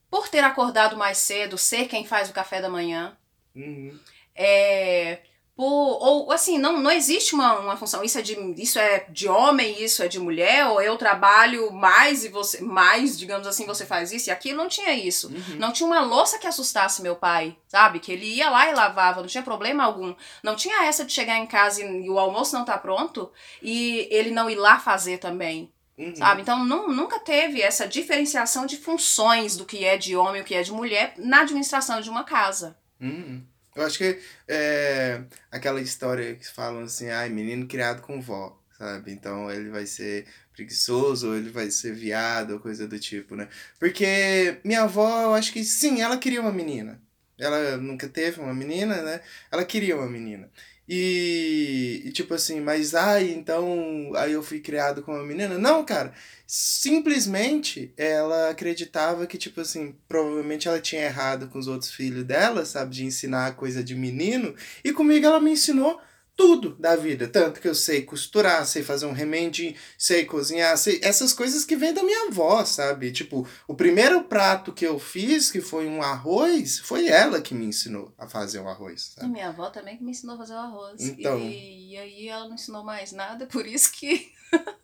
[0.09, 3.17] por ter acordado mais cedo, ser quem faz o café da manhã,
[3.53, 3.99] Uhum.
[4.33, 5.19] é,
[5.57, 9.27] por, ou assim, não, não existe uma, uma função, isso é, de, isso é de
[9.27, 13.83] homem, isso é de mulher, ou eu trabalho mais e você, mais, digamos assim, você
[13.83, 15.29] faz isso e aquilo, não tinha isso.
[15.29, 15.55] Uhum.
[15.57, 17.99] Não tinha uma louça que assustasse meu pai, sabe?
[17.99, 20.13] Que ele ia lá e lavava, não tinha problema algum.
[20.43, 24.07] Não tinha essa de chegar em casa e, e o almoço não tá pronto e
[24.11, 25.73] ele não ir lá fazer também.
[25.97, 26.15] Uhum.
[26.15, 26.43] Sabe?
[26.43, 30.45] Então nu- nunca teve essa diferenciação de funções do que é de homem e o
[30.45, 32.77] que é de mulher na administração de uma casa.
[33.01, 33.43] Uhum.
[33.77, 39.11] Eu acho que é aquela história que falam assim, ai, menino criado com vó, sabe?
[39.11, 43.47] Então ele vai ser preguiçoso, ou ele vai ser viado, ou coisa do tipo, né?
[43.79, 46.99] Porque minha avó, eu acho que sim, ela queria uma menina.
[47.37, 49.21] Ela nunca teve uma menina, né?
[49.51, 50.49] Ela queria uma menina.
[50.87, 55.57] E, e tipo assim, mas ai, então aí eu fui criado com uma menina?
[55.57, 56.13] Não, cara.
[56.45, 62.63] Simplesmente ela acreditava que, tipo assim, provavelmente ela tinha errado com os outros filhos dela,
[62.65, 62.95] sabe?
[62.95, 64.55] De ensinar coisa de menino.
[64.83, 65.99] E comigo ela me ensinou
[66.37, 67.27] tudo da vida.
[67.27, 71.75] Tanto que eu sei costurar, sei fazer um remendinho, sei cozinhar, sei essas coisas que
[71.75, 73.11] vêm da minha avó, sabe?
[73.11, 77.65] Tipo, o primeiro prato que eu fiz, que foi um arroz, foi ela que me
[77.65, 79.31] ensinou a fazer um arroz, E sabe?
[79.33, 81.01] minha avó também que me ensinou a fazer o arroz.
[81.01, 81.39] Então.
[81.39, 84.31] E, e aí ela não ensinou mais nada, por isso que.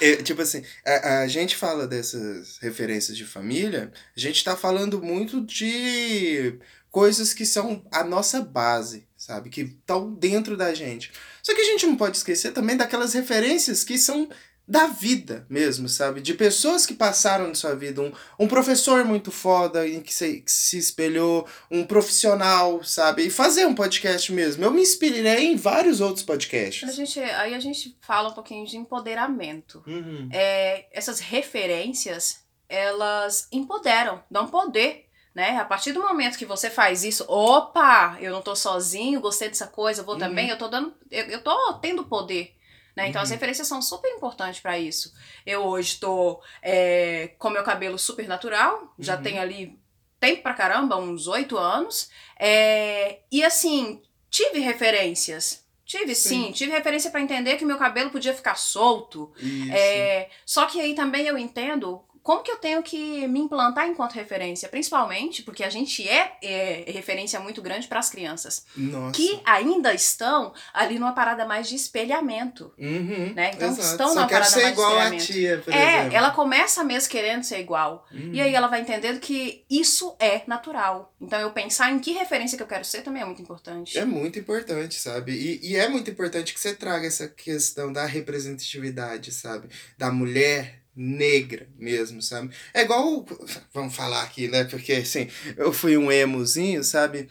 [0.00, 5.02] É, tipo assim, a, a gente fala dessas referências de família, a gente tá falando
[5.02, 6.56] muito de
[6.88, 9.50] coisas que são a nossa base, sabe?
[9.50, 11.12] Que estão dentro da gente.
[11.44, 14.28] Só que a gente não pode esquecer também daquelas referências que são
[14.66, 16.20] da vida mesmo, sabe?
[16.20, 18.02] De pessoas que passaram na sua vida.
[18.02, 23.26] Um, um professor muito foda em que se, que se espelhou, um profissional, sabe?
[23.26, 24.64] E fazer um podcast mesmo.
[24.64, 26.92] Eu me inspirei em vários outros A podcasts.
[26.92, 29.84] gente, aí a gente fala um pouquinho de empoderamento.
[29.86, 30.28] Uhum.
[30.32, 35.06] É, essas referências, elas empoderam, dão poder.
[35.34, 35.56] Né?
[35.58, 39.66] A partir do momento que você faz isso, opa, eu não tô sozinho, gostei dessa
[39.66, 40.20] coisa, vou Uhum.
[40.20, 42.54] também, eu tô dando, eu, eu tô tendo poder.
[42.94, 43.08] Né?
[43.08, 43.34] Então as Uhum.
[43.36, 45.14] referências são super importantes pra isso.
[45.46, 49.22] Eu hoje tô é, com meu cabelo super natural, já Uhum.
[49.22, 49.78] tenho ali
[50.20, 52.10] tempo pra caramba, uns oito anos.
[52.38, 55.62] É, e assim, tive referências.
[55.84, 56.52] Tive sim, Sim.
[56.52, 59.32] tive referência pra entender que meu cabelo podia ficar solto.
[59.70, 64.12] É, só que aí também eu entendo como que eu tenho que me implantar enquanto
[64.12, 69.12] referência, principalmente porque a gente é, é referência muito grande para as crianças, Nossa.
[69.12, 72.72] que ainda estão ali numa parada mais de espelhamento.
[72.78, 73.52] Uhum, Né?
[73.54, 73.88] Então, exato.
[73.88, 75.34] estão Só numa parada ser mais igual a experiência.
[75.34, 76.16] tia, por é, exemplo.
[76.16, 78.06] ela começa mesmo querendo ser igual.
[78.12, 78.30] Uhum.
[78.32, 81.14] E aí ela vai entendendo que isso é natural.
[81.20, 83.98] Então eu pensar em que referência que eu quero ser também é muito importante.
[83.98, 85.32] É muito importante, sabe?
[85.32, 89.68] E, e é muito importante que você traga essa questão da representatividade, sabe?
[89.98, 92.54] Da mulher negra mesmo, sabe?
[92.74, 93.26] É igual.
[93.72, 94.64] Vamos falar aqui, né?
[94.64, 97.28] Porque assim, eu fui um emozinho, sabe?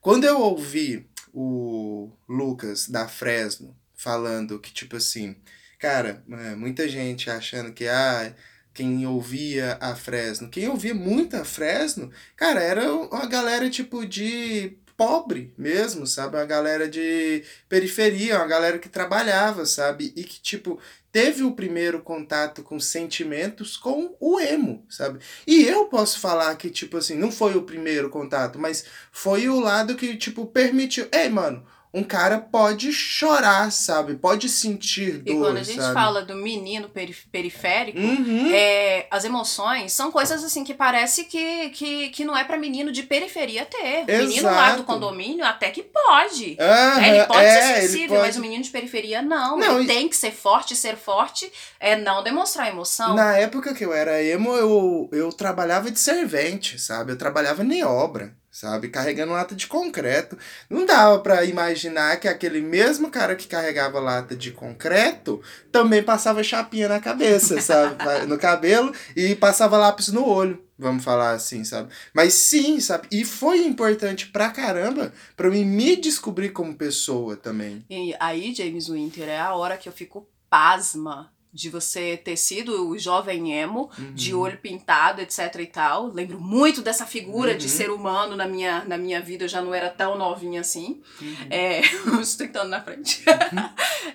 [0.00, 5.36] Quando eu ouvi o Lucas da Fresno falando que, tipo assim,
[5.78, 8.34] cara, é, muita gente achando que, ah,
[8.74, 10.50] quem ouvia a Fresno.
[10.50, 16.36] Quem ouvia muito a Fresno, cara, era uma galera tipo de pobre mesmo, sabe?
[16.36, 20.12] Uma galera de periferia, uma galera que trabalhava, sabe?
[20.16, 20.78] E que, tipo,
[21.12, 25.20] teve o primeiro contato com sentimentos com o emo, sabe?
[25.46, 29.60] E eu posso falar que, tipo assim, não foi o primeiro contato, mas foi o
[29.60, 31.06] lado que, tipo, permitiu.
[31.12, 31.64] Ei, mano,
[31.94, 34.16] um cara pode chorar, sabe?
[34.16, 35.94] Pode sentir dor, E quando a gente sabe?
[35.94, 38.50] fala do menino perif- periférico, Uhum.
[38.52, 42.90] é, as emoções são coisas assim que parece que, que, que não é pra menino
[42.90, 44.02] de periferia ter.
[44.12, 44.76] O menino lá Exato.
[44.78, 46.56] do condomínio até que pode.
[46.60, 49.56] É, ele pode é, ser sensível, pode- mas o menino de periferia não.
[49.56, 53.14] Não, ele e- tem que ser forte, ser forte é não demonstrar emoção.
[53.14, 57.12] Na época que eu era emo, eu, eu trabalhava de servente, sabe?
[57.12, 58.88] Eu trabalhava em obra, sabe?
[58.88, 60.38] Carregando lata de concreto.
[60.70, 65.42] Não dava pra imaginar que aquele mesmo cara que carregava lata de concreto
[65.72, 67.96] também passava chapinha na cabeça, sabe?
[68.28, 70.62] no cabelo e passava lápis no olho.
[70.78, 71.92] Vamos falar assim, sabe?
[72.12, 73.08] Mas sim, sabe?
[73.10, 77.84] E foi importante pra caramba pra mim me descobrir como pessoa também.
[77.90, 82.88] E aí, James Winter, é a hora que eu fico pasma de você ter sido
[82.88, 84.40] o jovem emo, de Uhum.
[84.40, 86.08] olho pintado, etc e tal.
[86.08, 87.72] Lembro muito dessa figura de Uhum.
[87.72, 91.00] ser humano na minha, na minha vida, eu já não era tão novinha assim.
[91.22, 91.36] Uhum.
[91.50, 91.80] É,
[92.20, 93.22] estou tentando na frente.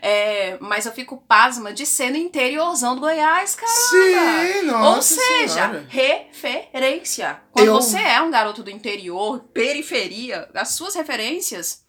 [0.01, 3.71] É, mas eu fico pasma de ser no interiorzão do Goiás, cara.
[3.71, 5.85] Sim, nossa Ou seja, senhora.
[5.89, 7.41] referência.
[7.51, 11.83] Quando Eu- você é um garoto do interior, periferia, as suas referências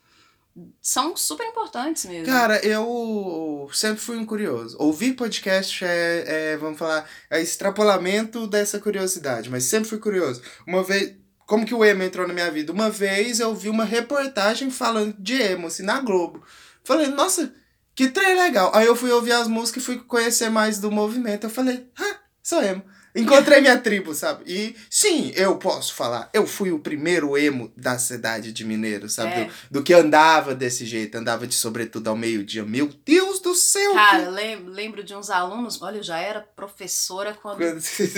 [0.80, 2.26] são super importantes mesmo.
[2.26, 4.76] Cara, eu sempre fui um curioso.
[4.78, 10.42] Ouvir podcast é, é, vamos falar, é extrapolamento dessa curiosidade, mas sempre fui curioso.
[10.66, 11.14] Uma vez,
[11.46, 12.72] como que o emo entrou na minha vida?
[12.72, 16.44] Uma vez eu vi uma reportagem falando de emo, assim, na Globo.
[16.82, 17.54] Falei, nossa,
[17.94, 18.70] que trem legal.
[18.74, 21.44] Aí eu fui ouvir as músicas e fui conhecer mais do movimento.
[21.44, 22.82] Eu falei, ah, sou emo.
[23.14, 24.44] Encontrei minha tribo, sabe?
[24.46, 26.28] E sim, eu posso falar.
[26.32, 29.32] Eu fui o primeiro emo da cidade de Mineiro, sabe?
[29.32, 29.44] É.
[29.44, 32.64] Do, do que andava desse jeito, andava de sobretudo ao meio-dia.
[32.64, 33.92] Meu Deus do céu!
[33.94, 37.60] Cara, lem- lembro de uns alunos, olha, eu já era professora quando.
[37.62, 38.08] Isso,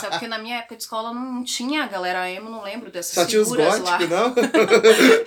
[0.00, 0.10] sabe?
[0.10, 3.26] Porque na minha época de escola não tinha a galera emo, não lembro dessas Só
[3.26, 3.98] tinha os figuras lá.
[3.98, 4.34] góticos, não?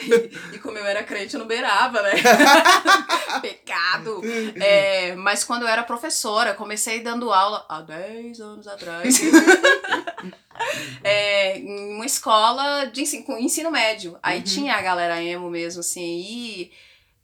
[0.08, 2.12] E, e como eu era crente, eu não beirava, né?
[3.42, 4.22] Pecado.
[4.56, 9.20] É, mas quando eu era professora, comecei dando aula há 10 anos atrás.
[11.04, 14.18] é, em uma escola de ensino, com ensino médio.
[14.22, 14.44] Aí Uhum.
[14.44, 16.20] tinha a galera emo mesmo, assim.
[16.28, 16.72] E,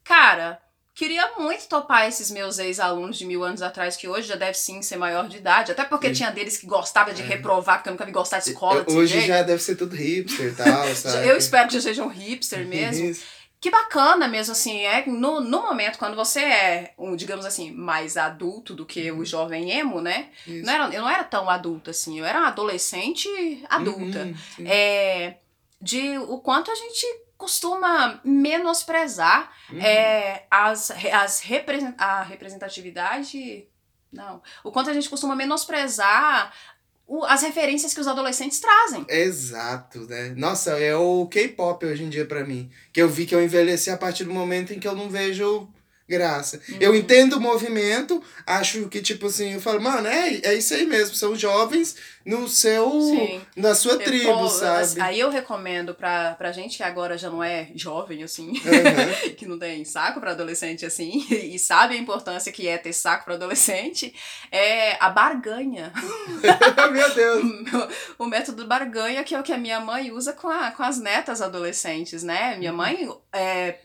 [0.02, 0.60] cara,
[0.94, 4.80] queria muito topar esses meus ex-alunos de mil anos atrás, que hoje já deve sim
[4.82, 5.72] ser maior de idade.
[5.72, 7.24] Até porque tinha deles que gostava de É.
[7.26, 8.84] reprovar, porque eu nunca vi gostar de escola.
[8.88, 9.26] Eu- Hoje jeito.
[9.26, 11.28] já deve ser tudo hipster e tal, sabe?
[11.28, 13.06] Eu espero que já sejam hipster mesmo.
[13.06, 13.33] Isso.
[13.64, 18.18] Que bacana mesmo, assim, é no, no momento, quando você é, um, digamos assim, mais
[18.18, 20.28] adulto do que o jovem emo, né?
[20.46, 20.66] Isso.
[20.66, 23.26] Não era, eu não era tão adulta, assim, eu era uma adolescente
[23.70, 24.18] adulta.
[24.58, 24.66] Uhum.
[24.66, 25.38] É,
[25.80, 27.06] de o quanto a gente
[27.38, 29.80] costuma menosprezar Uhum.
[29.80, 33.66] é, as, as represen- a representatividade.
[34.12, 34.42] Não.
[34.62, 36.52] O quanto a gente costuma menosprezar
[37.06, 39.04] o- as referências que os adolescentes trazem.
[39.08, 40.32] Exato, né?
[40.36, 42.70] Nossa, é o K-pop hoje em dia pra mim.
[42.92, 45.68] Que eu vi que eu envelheci a partir do momento em que eu não vejo
[46.08, 46.60] graça.
[46.80, 46.96] Eu Uhum.
[46.96, 51.14] entendo o movimento, acho que, tipo assim, eu falo, mano, é, é isso aí mesmo.
[51.14, 52.90] São jovens no seu.
[53.02, 53.40] Sim.
[53.56, 55.00] na sua Eu- tribo, ou, sabe?
[55.00, 59.34] Aí eu recomendo pra, pra gente que agora já não é jovem, assim, Aham.
[59.36, 63.24] que não tem saco pra adolescente, assim, e sabe a importância que é ter saco
[63.24, 64.14] pra adolescente,
[64.50, 65.92] é a barganha.
[66.92, 67.44] Meu Deus.
[68.18, 70.98] o método barganha, que é o que a minha mãe usa com, a, com as
[70.98, 72.56] netas adolescentes, né?
[72.56, 72.76] Minha Uhum.
[72.78, 72.88] mã
[73.32, 73.78] é,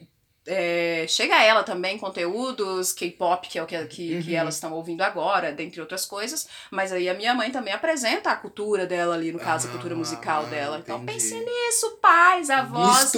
[0.49, 4.37] é, chega a ela também conteúdos K-pop, que é o que, que, que Uhum.
[4.37, 8.35] elas estão ouvindo agora, dentre outras coisas, mas aí a minha mãe também apresenta a
[8.35, 10.79] cultura dela ali, no caso, a cultura musical Ah, dela.
[10.79, 13.11] Então pense nisso, pais, avós,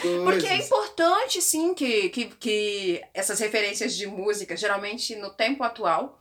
[0.00, 0.24] coisas.
[0.24, 6.18] porque é importante, sim, que, que, que essas referências de música, geralmente no tempo atual,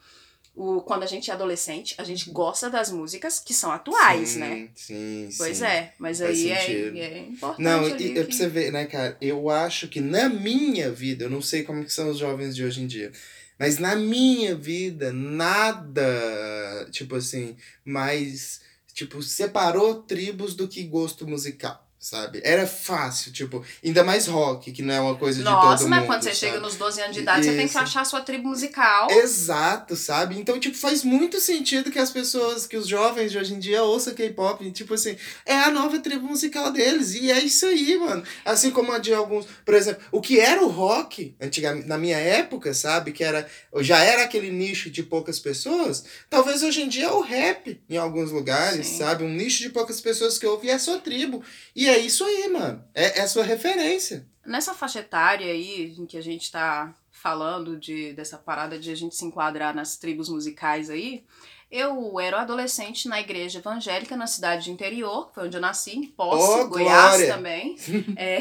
[0.56, 4.40] o, quando a gente é adolescente, a gente gosta das músicas que são atuais, Sim,
[4.40, 4.70] né?
[4.74, 5.66] Sim, Pois sim.
[5.66, 7.62] é, mas Faz aí é, é importante.
[7.62, 9.18] Não, e, é pra você ver, né, cara?
[9.20, 12.64] Eu acho que na minha vida, eu não sei como que são os jovens de
[12.64, 13.12] hoje em dia,
[13.60, 18.62] mas na minha vida, nada, tipo assim, mais,
[18.94, 21.85] tipo, separou tribos do que gosto musical.
[22.06, 22.40] Sabe?
[22.44, 25.90] Era fácil, tipo, ainda mais rock, que não é uma coisa de Nossa, todo mundo.
[25.90, 26.40] mas quando você sabe?
[26.40, 27.80] chega nos 12 anos de idade, você tem que Isso.
[27.80, 29.10] achar a sua tribo musical.
[29.10, 30.40] Exato, sabe?
[30.40, 33.82] Então, tipo, faz muito sentido que as pessoas, que os jovens de hoje em dia
[33.82, 34.70] ouçam K-pop.
[34.72, 37.16] Tipo assim, é a nova tribo musical deles.
[37.16, 38.24] E é isso aí, mano.
[38.46, 39.48] Assim como a de alguns.
[39.66, 43.14] Por exemplo, o que era o rock, antigamente, na minha época, sabe?
[43.14, 43.50] Que era.
[43.78, 46.06] Já era aquele nicho de poucas pessoas.
[46.30, 48.98] Talvez hoje em dia é o rap em alguns lugares, Sim.
[49.00, 49.24] sabe?
[49.24, 51.44] Um nicho de poucas pessoas que ouvem é a sua tribo.
[51.76, 52.84] E é isso aí, mano.
[52.94, 54.28] É, é a sua referência.
[54.46, 58.96] Nessa faixa etária aí, em que a gente tá falando de, dessa parada de a
[58.96, 61.24] gente se enquadrar nas tribos musicais aí,
[61.72, 65.98] eu era adolescente na igreja evangélica na cidade de interior, que foi onde eu nasci,
[65.98, 67.34] em Posse, Oh, Goiás glória!
[67.34, 67.76] também.
[68.16, 68.40] É,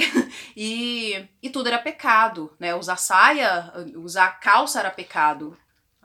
[0.57, 2.75] e, e tudo era pecado, né?
[2.75, 5.57] Usar saia, usar calça era pecado.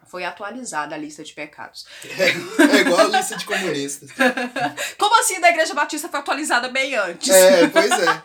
[0.09, 1.85] Foi atualizada a lista de pecados.
[2.03, 4.09] É, é igual a lista de comunistas.
[4.97, 7.29] Como assim da Igreja Batista foi atualizada bem antes?
[7.29, 8.21] É, pois é.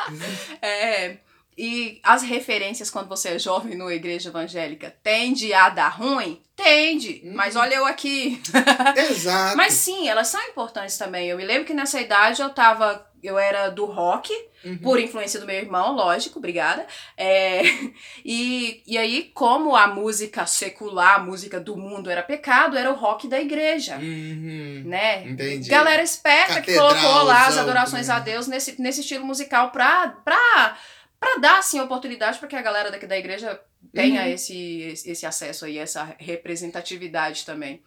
[0.66, 1.16] É,
[1.56, 6.42] e as referências quando você é jovem numa igreja evangélica tende a dar ruim?
[6.56, 7.20] Tende.
[7.24, 7.34] Uhum.
[7.34, 8.40] Mas olha eu aqui.
[9.10, 9.56] Exato.
[9.56, 11.28] Mas sim, elas são importantes também.
[11.28, 13.06] Eu me lembro que nessa idade eu tava.
[13.26, 14.30] Eu era do rock,
[14.64, 14.78] Uhum.
[14.78, 16.86] por influência do meu irmão, lógico, obrigada.
[17.16, 17.62] É,
[18.24, 22.94] e, e aí, como a música secular, a música do mundo era pecado, era o
[22.94, 23.96] rock da igreja.
[23.96, 24.82] Uhum.
[24.86, 25.26] Né?
[25.28, 25.68] Entendi.
[25.68, 28.14] Galera esperta que colocou lá as adorações né?
[28.14, 30.78] a Deus nesse, nesse estilo musical pra, pra,
[31.20, 33.60] pra dar, assim, oportunidade pra que a galera daqui da igreja
[33.92, 34.28] tenha Uhum.
[34.28, 37.82] esse, esse esse acesso aí, essa representatividade também.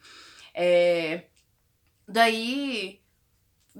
[0.54, 1.22] É,
[2.06, 3.00] daí...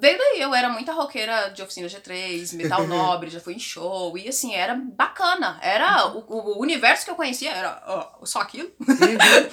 [0.01, 4.17] Veio daí, eu era muita roqueira de oficina G3, metal nobre, já fui em show,
[4.17, 5.59] e assim, era bacana.
[5.63, 8.97] Era, o, o universo que eu conhecia era ó, só aquilo, Uhum.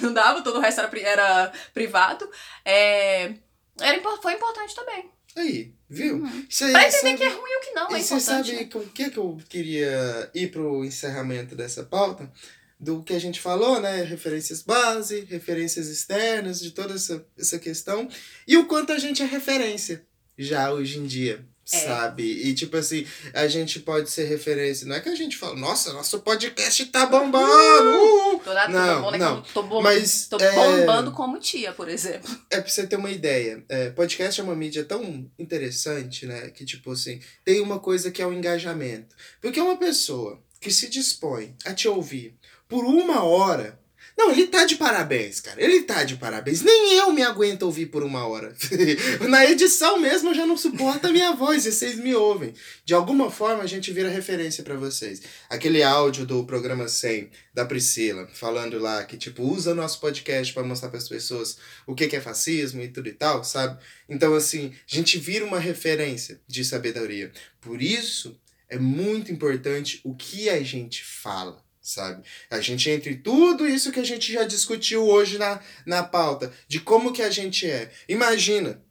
[0.00, 2.30] não dava, todo o resto era, era privado.
[2.64, 3.34] É,
[3.80, 5.10] era, foi importante também.
[5.36, 6.16] Aí, viu?
[6.16, 6.46] Uhum.
[6.48, 8.14] Isso aí, Pra entender sabe- que é ruim e o que não, é E você
[8.14, 8.46] importante.
[8.48, 8.70] sabe né?
[8.72, 12.30] com o que, que eu queria ir pro encerramento dessa pauta?
[12.78, 14.02] Do que a gente falou, né?
[14.02, 18.06] Referências base, referências externas, de toda essa, essa questão.
[18.46, 20.06] E o quanto a gente é referência
[20.38, 21.44] já hoje em dia.
[21.72, 21.78] É.
[21.84, 22.22] Sabe?
[22.22, 24.86] E tipo assim, a gente pode ser referência.
[24.86, 27.42] Não é que a gente fala, nossa, nosso podcast tá bombando!
[27.90, 29.42] uhul!" Tô, Não, bombando, não.
[29.42, 32.30] Tô, Mas, tô é- bombando como tia, por exemplo.
[32.50, 33.64] É pra você ter uma ideia.
[33.68, 36.50] É, podcast é uma mídia tão interessante, né?
[36.50, 39.16] Que, tipo assim, tem uma coisa que é o engajamento.
[39.40, 42.36] Porque uma pessoa que se dispõe a te ouvir
[42.68, 43.76] por uma hora.
[44.16, 45.62] Não, ele tá de parabéns, cara.
[45.62, 46.62] Ele tá de parabéns.
[46.62, 48.56] Nem eu me aguento ouvir por uma hora.
[49.28, 52.54] Na edição mesmo eu já não suporto a minha voz e vocês me ouvem.
[52.84, 55.20] De alguma forma a gente vira referência pra vocês.
[55.50, 60.62] Aquele áudio do programa 100 da Priscila, falando lá que, tipo, usa nosso podcast pra
[60.62, 63.78] mostrar pras pessoas o que que é fascismo e tudo e tal, sabe?
[64.08, 67.30] Então, assim, a gente vira uma referência de sabedoria.
[67.60, 68.38] Por isso,
[68.68, 72.24] é muito importante o que a gente fala, sabe?
[72.50, 76.80] A gente, entre tudo isso que a gente já discutiu hoje na, na pauta, de
[76.80, 77.90] como que a gente é.
[78.08, 78.82] Imagina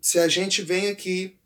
[0.00, 1.36] se a gente vem aqui,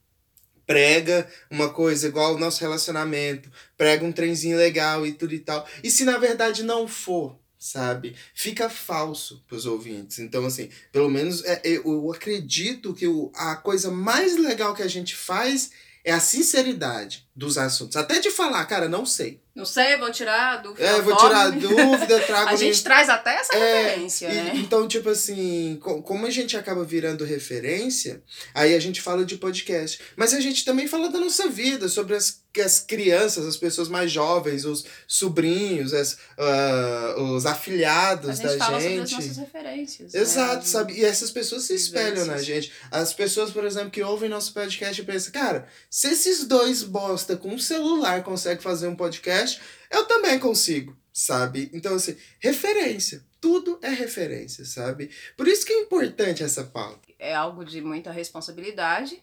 [0.65, 5.69] prega uma coisa igual o nosso relacionamento, prega um trenzinho legal e tudo e tal.
[5.83, 8.15] E se na verdade não for, sabe?
[8.33, 10.21] Fica falso pros ouvintes.
[10.21, 14.83] Então, assim, pelo menos é, eu, eu acredito que o, a coisa mais legal que
[14.83, 15.73] a gente faz
[16.05, 17.97] é a sinceridade dos assuntos.
[17.97, 19.41] Até de falar, cara, não sei.
[19.55, 22.49] Não sei, vou tirar do É, vou tirar dúvida, trago.
[22.51, 24.53] A gente traz até essa É, referência, E- né?
[24.57, 29.37] Então, tipo assim, co- como a gente acaba virando referência, aí a gente fala de
[29.37, 30.01] podcast.
[30.17, 34.11] Mas a gente também fala da nossa vida, sobre as, as crianças, as pessoas mais
[34.13, 39.21] jovens, os sobrinhos, as, ah, os afilhados gente da fala sobre as gente.
[39.21, 40.13] nossas referências.
[40.13, 40.21] né?
[40.21, 40.93] Exato, sabe?
[40.95, 42.73] E essas pessoas se espelham na gente.
[42.91, 47.37] As pessoas, por exemplo, que ouvem nosso podcast e pensam, cara, se esses dois bosta
[47.37, 51.71] com um celular conseguem fazer um podcast, eu também consigo, sabe?
[51.73, 53.23] Então, assim, referência.
[53.41, 55.11] Tudo é referência, sabe?
[55.37, 57.09] Por isso que é importante essa pauta.
[57.19, 59.23] é algo de muita responsabilidade.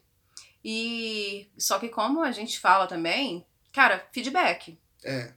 [0.64, 4.78] E só que como a gente fala também, cara, feedback.
[5.04, 5.32] É.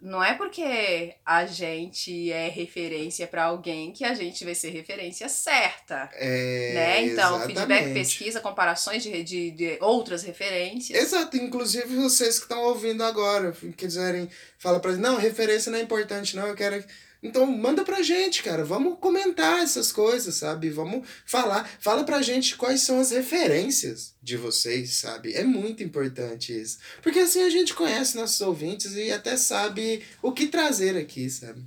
[0.00, 5.28] Não é porque a gente é referência pra alguém que a gente vai ser referência
[5.28, 6.72] certa, É.
[6.72, 7.02] né?
[7.02, 7.94] Então, feedback, exatamente.
[7.94, 10.96] pesquisa, comparações de, de, de outras referências.
[11.02, 15.82] Exato, inclusive vocês que estão ouvindo agora, quiserem falar pra gente, não, referência não é
[15.82, 16.84] importante, não, eu quero.
[17.22, 18.64] Então manda pra gente, cara.
[18.64, 20.70] Vamos comentar essas coisas, sabe?
[20.70, 21.68] Vamos falar.
[21.80, 25.34] Fala pra gente quais são as referências de vocês, sabe?
[25.34, 26.78] É muito importante isso.
[27.02, 31.64] Porque assim a gente conhece nossos ouvintes e até sabe o que trazer aqui, sabe?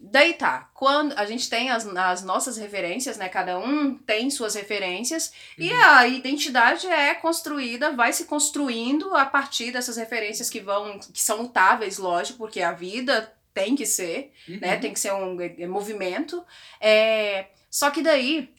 [0.00, 3.28] Daí tá, quando a gente tem as, as nossas referências, né?
[3.28, 5.64] Cada um tem suas referências, uhum.
[5.64, 11.20] e a identidade é construída, vai se construindo a partir dessas referências que vão, que
[11.20, 14.60] são mutáveis, lógico, porque a vida tem que ser, né, uhum.
[14.60, 14.76] né?
[14.76, 16.44] Tem que ser um é, é, movimento.
[16.80, 18.50] É, só que daí,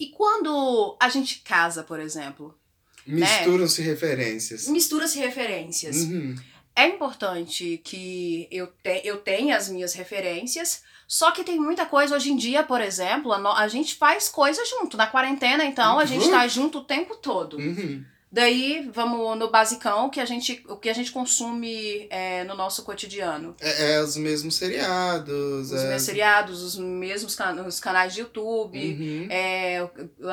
[0.00, 2.58] e quando a gente casa, por exemplo?
[3.06, 3.20] Né?
[3.20, 3.86] Misturam-se né?
[3.86, 4.68] referências.
[4.68, 5.96] Mistura-se referências.
[5.98, 6.34] Uhum.
[6.74, 12.16] É importante que eu, te, eu tenha as minhas referências, só que tem muita coisa
[12.16, 14.96] hoje em dia, por exemplo, a, a gente faz coisa junto.
[14.96, 17.58] Na quarentena, então, a gente tá junto o tempo todo.
[17.58, 18.04] Uhum.
[18.34, 22.82] Daí, vamos no basicão, que a gente, o que a gente consome é, no nosso
[22.82, 23.54] cotidiano.
[23.60, 25.70] É, é os mesmos seriados.
[25.70, 25.84] Os é...
[25.84, 29.28] mesmos seriados, os mesmos can os canais de YouTube, uhum.
[29.30, 29.88] é,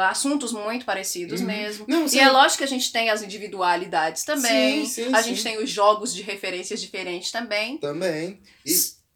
[0.10, 1.46] assuntos muito parecidos uhum.
[1.46, 1.86] mesmo.
[1.88, 4.84] Não, e é lógico que a gente tem as individualidades também.
[4.88, 5.30] Sim, sim, a sim.
[5.30, 7.78] gente tem os jogos de referências diferentes também.
[7.78, 8.42] Também.
[8.66, 8.72] E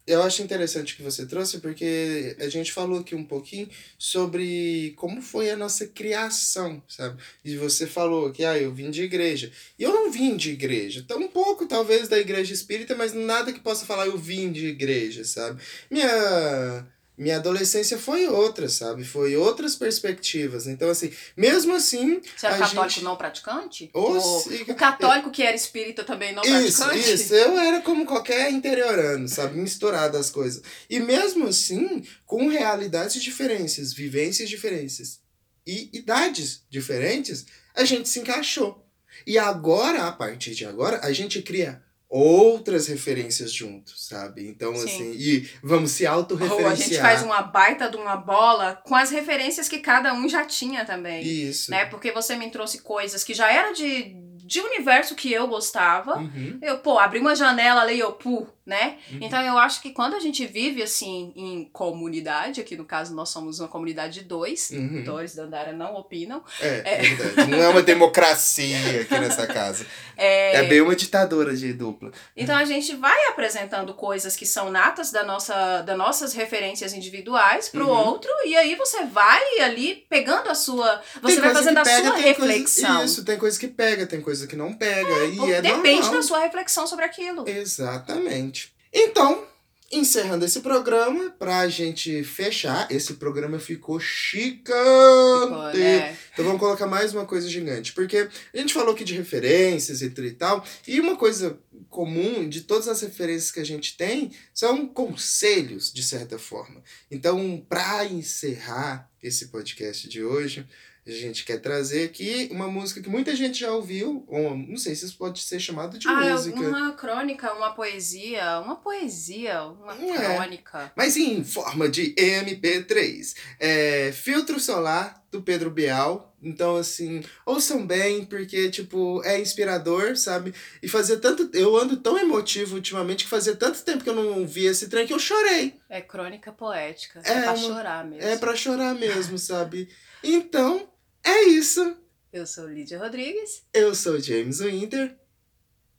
[0.06, 5.20] eu acho interessante que você trouxe, porque a gente falou aqui um pouquinho sobre como
[5.20, 7.20] foi a nossa criação, sabe?
[7.44, 9.50] E você falou que, ah, eu vim de igreja.
[9.78, 11.04] E eu não vim de igreja.
[11.06, 15.24] Tão pouco, talvez, da igreja espírita, mas nada que possa falar eu vim de igreja,
[15.24, 15.60] sabe?
[15.90, 16.86] Minha
[17.16, 19.02] minha adolescência foi outra, sabe?
[19.04, 20.66] Foi outras perspectivas.
[20.66, 22.20] Então, assim, mesmo assim.
[22.36, 23.04] Você era católico gente...
[23.04, 23.90] não praticante?
[23.94, 24.38] Oh, o,
[24.68, 27.14] o católico que era espírita também não isso, praticante?
[27.14, 29.58] Isso, eu era como qualquer interiorano, sabe?
[29.58, 30.62] Misturado as coisas.
[30.90, 35.20] E mesmo assim, com realidades diferentes, vivências diferentes
[35.66, 38.86] e idades diferentes, a gente se encaixou.
[39.26, 44.46] E agora, a partir de agora, a gente cria outras referências juntos, sabe?
[44.46, 44.84] Então, Sim.
[44.84, 46.66] assim, e vamos se autorreferenciar.
[46.66, 50.28] Ou a gente faz uma baita de uma bola com as referências que cada um
[50.28, 51.22] já tinha também.
[51.22, 51.70] Isso.
[51.70, 51.84] Né?
[51.86, 56.18] Porque você me trouxe coisas que já era de de universo que eu gostava.
[56.18, 56.58] Uhum.
[56.62, 58.98] Eu, pô, abri uma janela ali, eu, pu, né?
[59.10, 59.18] Uhum.
[59.22, 63.28] Então eu acho que quando a gente vive assim em comunidade, aqui no caso nós
[63.28, 65.02] somos uma comunidade de dois, uhum.
[65.04, 66.42] Doris da Andara não opinam.
[66.60, 67.50] É, é, verdade.
[67.50, 69.86] Não é uma democracia aqui nessa casa.
[70.18, 70.56] É...
[70.56, 72.10] é bem uma ditadura de dupla.
[72.34, 77.68] Então a gente vai apresentando coisas que são natas da nossa, das nossas referências individuais
[77.68, 77.94] pro uhum.
[77.94, 81.02] outro, e aí você vai ali pegando a sua.
[81.20, 82.96] Você tem vai fazendo a pega, sua reflexão.
[82.96, 85.10] Coisa, isso, tem coisa que pega, tem coisa coisa que não pega.
[85.10, 86.14] É, e é depende normal.
[86.14, 87.48] da sua reflexão sobre aquilo.
[87.48, 88.55] Exatamente.
[88.92, 89.46] Então,
[89.92, 94.64] encerrando esse programa, pra gente fechar, esse programa ficou chicante.
[94.64, 96.16] Ficou, né?
[96.32, 97.92] Então vamos colocar mais uma coisa gigante.
[97.92, 101.58] Porque a gente falou aqui de referências e tal, e uma coisa
[101.88, 106.82] comum de todas as referências que a gente tem são conselhos, de certa forma.
[107.10, 110.66] Então, para encerrar esse podcast de hoje,
[111.06, 114.94] a gente quer trazer aqui uma música que muita gente já ouviu, ou não sei
[114.94, 116.58] se isso pode ser chamado de ah, música.
[116.58, 120.92] Uma crônica, uma poesia, uma poesia, uma é, crônica.
[120.96, 123.36] Mas em forma de MP3.
[123.60, 126.34] É, Filtro Solar, do Pedro Bial.
[126.42, 130.54] Então, assim, ouçam bem, porque, tipo, é inspirador, sabe?
[130.82, 131.50] E fazia tanto.
[131.52, 135.06] Eu ando tão emotivo ultimamente que fazia tanto tempo que eu não via esse trem
[135.06, 135.74] que eu chorei.
[135.88, 137.20] É crônica poética.
[137.24, 138.28] É, é pra uma, chorar mesmo.
[138.28, 139.88] É pra chorar mesmo, sabe?
[140.22, 140.88] Então,
[141.26, 141.96] é isso.
[142.32, 143.64] Eu sou Lídia Rodrigues.
[143.74, 145.16] Eu sou James Winter.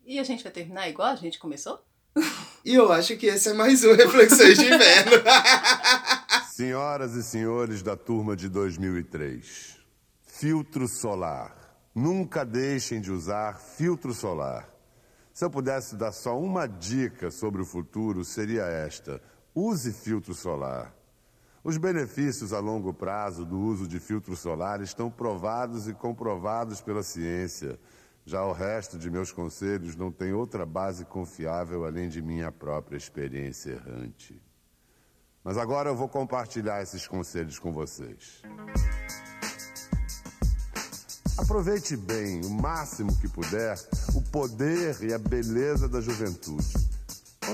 [0.06, 1.86] E a gente vai terminar igual a gente começou?
[2.64, 5.24] E eu acho que esse é mais um Reflexões de Inverno.
[6.52, 9.78] Senhoras e senhores da turma de 2003,
[10.26, 11.56] filtro solar.
[11.94, 14.68] Nunca deixem de usar filtro solar.
[15.34, 19.22] Se eu pudesse dar só uma dica sobre o futuro, seria esta:
[19.54, 20.97] use filtro solar.
[21.68, 27.04] Os benefícios a longo prazo do uso de filtro solar estão provados e comprovados pela
[27.04, 27.78] ciência.
[28.26, 32.96] Já o resto de meus conselhos não tem outra base confiável além de minha própria
[32.96, 34.42] experiência errante.
[35.44, 38.42] Mas agora eu vou compartilhar esses conselhos com vocês.
[41.38, 43.78] Aproveite bem, o máximo que puder,
[44.16, 46.87] o poder e a beleza da juventude.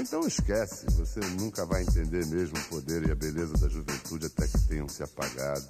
[0.03, 4.45] Então esquece, você nunca vai entender mesmo o poder e a beleza da juventude até
[4.45, 5.65] que tenham se apagado.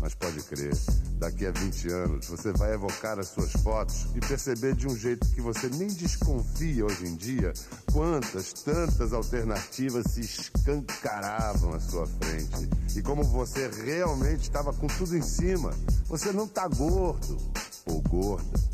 [0.00, 0.76] Mas pode crer,
[1.20, 5.24] daqui a 20 anos você vai evocar as suas fotos e perceber de um jeito
[5.28, 7.52] que você nem desconfia hoje em dia
[7.92, 12.68] quantas, tantas alternativas se escancaravam à sua frente.
[12.96, 15.70] E como você realmente estava com tudo em cima.
[16.06, 17.38] Você não está gordo
[17.86, 18.69] ou gorda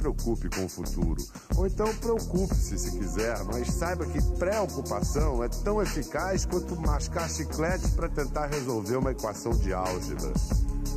[0.00, 1.22] preocupe com o futuro.
[1.56, 7.88] Ou então preocupe-se se quiser, mas saiba que preocupação é tão eficaz quanto mascar chiclete
[7.90, 10.32] para tentar resolver uma equação de álgebra.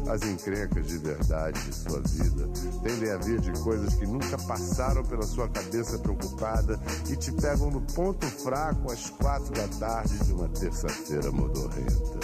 [0.08, 2.50] As encrencas de verdade de sua vida
[2.82, 6.80] tendem a vir de coisas que nunca passaram pela sua cabeça preocupada
[7.10, 12.20] e te pegam no ponto fraco às quatro da tarde de uma terça-feira modorrenta.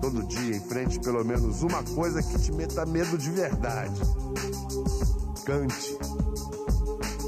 [0.00, 4.00] Todo dia enfrente pelo menos uma coisa que te meta medo de verdade.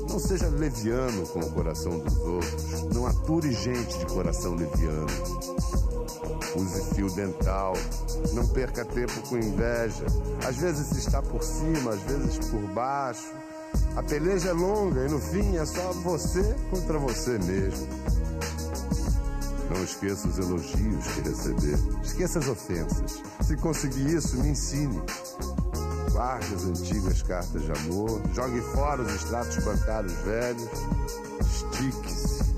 [0.09, 2.83] Não seja leviano com o coração dos outros.
[2.95, 5.07] Não ature gente de coração leviano.
[6.57, 7.75] Use fio dental.
[8.33, 10.07] Não perca tempo com inveja.
[10.49, 13.35] Às vezes está por cima, às vezes por baixo.
[13.95, 17.87] A peleja é longa e no fim é só você contra você mesmo.
[19.69, 21.79] Não esqueça os elogios que receber.
[22.03, 23.23] Esqueça as ofensas.
[23.43, 25.03] Se conseguir isso, me ensine.
[26.17, 28.23] Guarde as antigas cartas de amor.
[28.33, 30.67] Jogue fora os extratos bancários velhos.
[31.43, 32.55] Estique-se.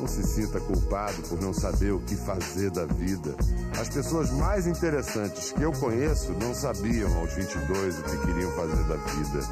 [0.00, 3.36] Não se sinta culpado por não saber o que fazer da vida.
[3.80, 8.82] As pessoas mais interessantes que eu conheço não sabiam aos 22 o que queriam fazer
[8.88, 9.46] da vida.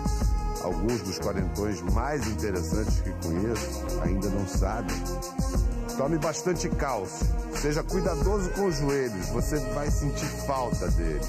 [0.64, 4.96] Alguns dos quarentões mais interessantes que conheço ainda não sabem.
[5.96, 7.24] Tome bastante cálcio.
[7.62, 11.28] Seja cuidadoso com os joelhos, você vai sentir falta deles.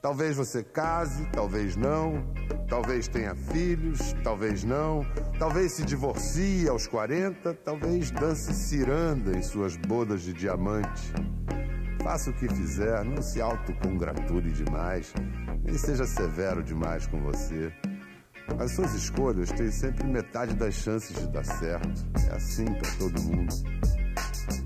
[0.00, 2.24] Talvez você case, talvez não.
[2.68, 5.04] Talvez tenha filhos, talvez não.
[5.38, 11.12] Talvez se divorcie aos 40, talvez dance ciranda em suas bodas de diamante.
[12.02, 15.12] Faça o que fizer, não se autocongratule demais,
[15.64, 17.72] nem seja severo demais com você.
[18.58, 22.06] As suas escolhas têm sempre metade das chances de dar certo.
[22.30, 23.54] É assim para todo mundo.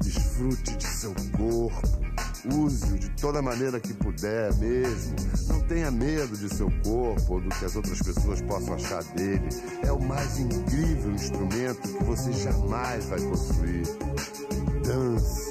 [0.03, 2.03] Desfrute de seu corpo.
[2.45, 5.15] Use-o de toda maneira que puder mesmo.
[5.49, 9.49] Não tenha medo de seu corpo ou do que as outras pessoas possam achar dele.
[9.85, 13.87] É o mais incrível instrumento que você jamais vai possuir.
[14.85, 15.51] Dance.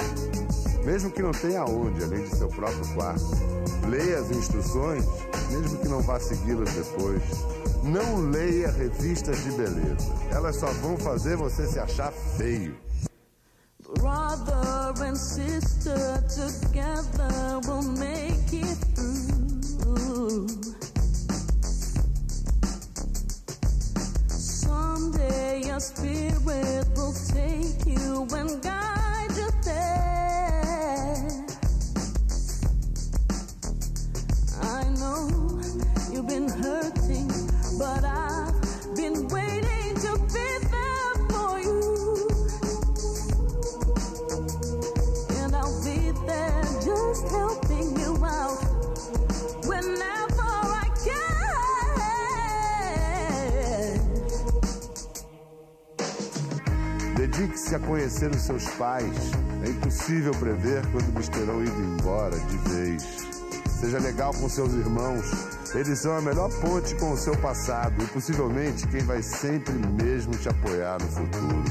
[0.84, 3.24] Mesmo que não tenha onde, além de seu próprio quarto.
[3.88, 5.06] Leia as instruções,
[5.50, 7.22] mesmo que não vá segui-las depois.
[7.84, 10.14] Não leia revistas de beleza.
[10.30, 12.76] Elas só vão fazer você se achar feio.
[13.96, 20.48] Brother and sister together will make it through.
[24.30, 31.46] Someday your spirit will take you and guide you there.
[34.62, 35.30] I know
[36.12, 37.28] you've been hurting,
[37.78, 38.31] but I've
[57.16, 59.32] Dedique-se a conhecer os seus pais.
[59.64, 63.04] É impossível prever quando eles terão ido embora de vez.
[63.80, 65.26] Seja legal com seus irmãos.
[65.74, 70.34] Eles são a melhor ponte com o seu passado e possivelmente quem vai sempre mesmo
[70.34, 71.64] te apoiar no futuro.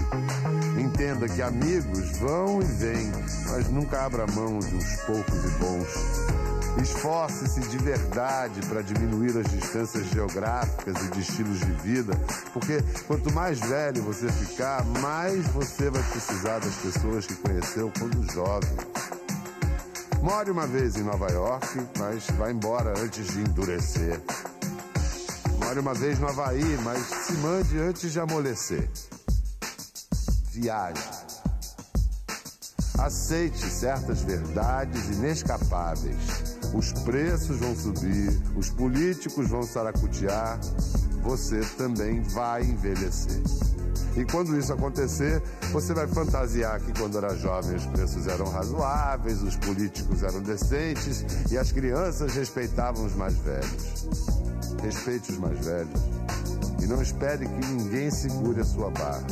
[0.78, 3.12] Entenda que amigos vão e vêm,
[3.50, 6.49] mas nunca abra mão de uns poucos e bons.
[6.78, 12.12] Esforce-se de verdade para diminuir as distâncias geográficas e de estilos de vida,
[12.52, 18.32] porque quanto mais velho você ficar, mais você vai precisar das pessoas que conheceu quando
[18.32, 18.70] jovem.
[20.22, 21.66] More uma vez em Nova York,
[21.98, 24.20] mas vá embora antes de endurecer.
[25.64, 28.88] More uma vez no Havaí, mas se mande antes de amolecer.
[30.50, 31.08] Viaje.
[32.98, 36.49] Aceite certas verdades inescapáveis.
[36.72, 40.58] Os preços vão subir, os políticos vão saracutear,
[41.22, 43.42] você também vai envelhecer.
[44.16, 45.42] E quando isso acontecer,
[45.72, 51.24] você vai fantasiar que quando era jovem os preços eram razoáveis, os políticos eram decentes
[51.50, 54.08] e as crianças respeitavam os mais velhos.
[54.82, 56.00] Respeite os mais velhos
[56.82, 59.26] e não espere que ninguém segure a sua barra.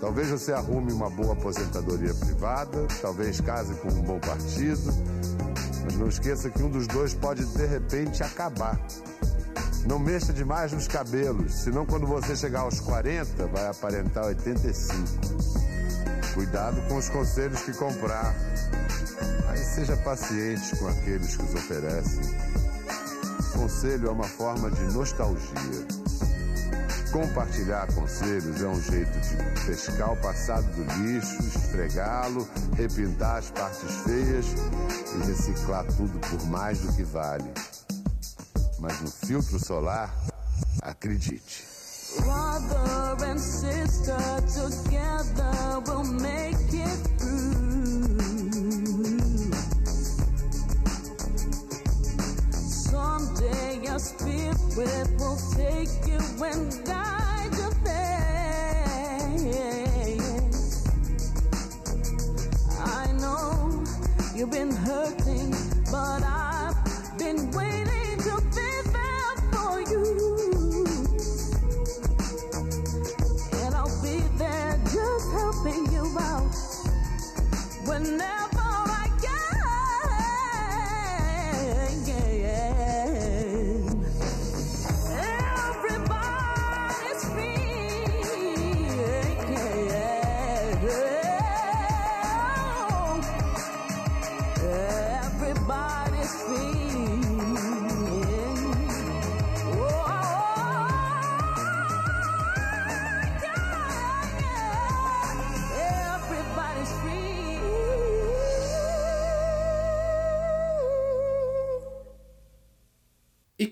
[0.00, 4.92] Talvez você arrume uma boa aposentadoria privada, talvez case com um bom partido,
[5.84, 8.80] mas não esqueça que um dos dois pode de repente acabar.
[9.86, 14.94] Não mexa demais nos cabelos, senão quando você chegar aos 40 vai aparentar 85.
[16.32, 18.34] Cuidado com os conselhos que comprar,
[19.46, 22.22] mas seja paciente com aqueles que os oferecem.
[23.52, 26.03] Conselho é uma forma de nostalgia.
[27.14, 29.36] Compartilhar conselhos é um jeito de
[29.66, 32.44] pescar o passado do lixo, esfregá-lo,
[32.76, 34.46] repintar as partes feias
[35.14, 37.48] e reciclar tudo por mais do que vale.
[38.80, 40.12] Mas no filtro solar,
[40.82, 41.64] acredite.
[42.18, 44.18] Brother and sister
[44.52, 45.54] together
[46.20, 46.63] make
[53.94, 57.70] a spirit that will take you and guide your.
[62.80, 63.84] I know
[64.34, 65.50] you've been hurting,
[65.92, 66.33] but I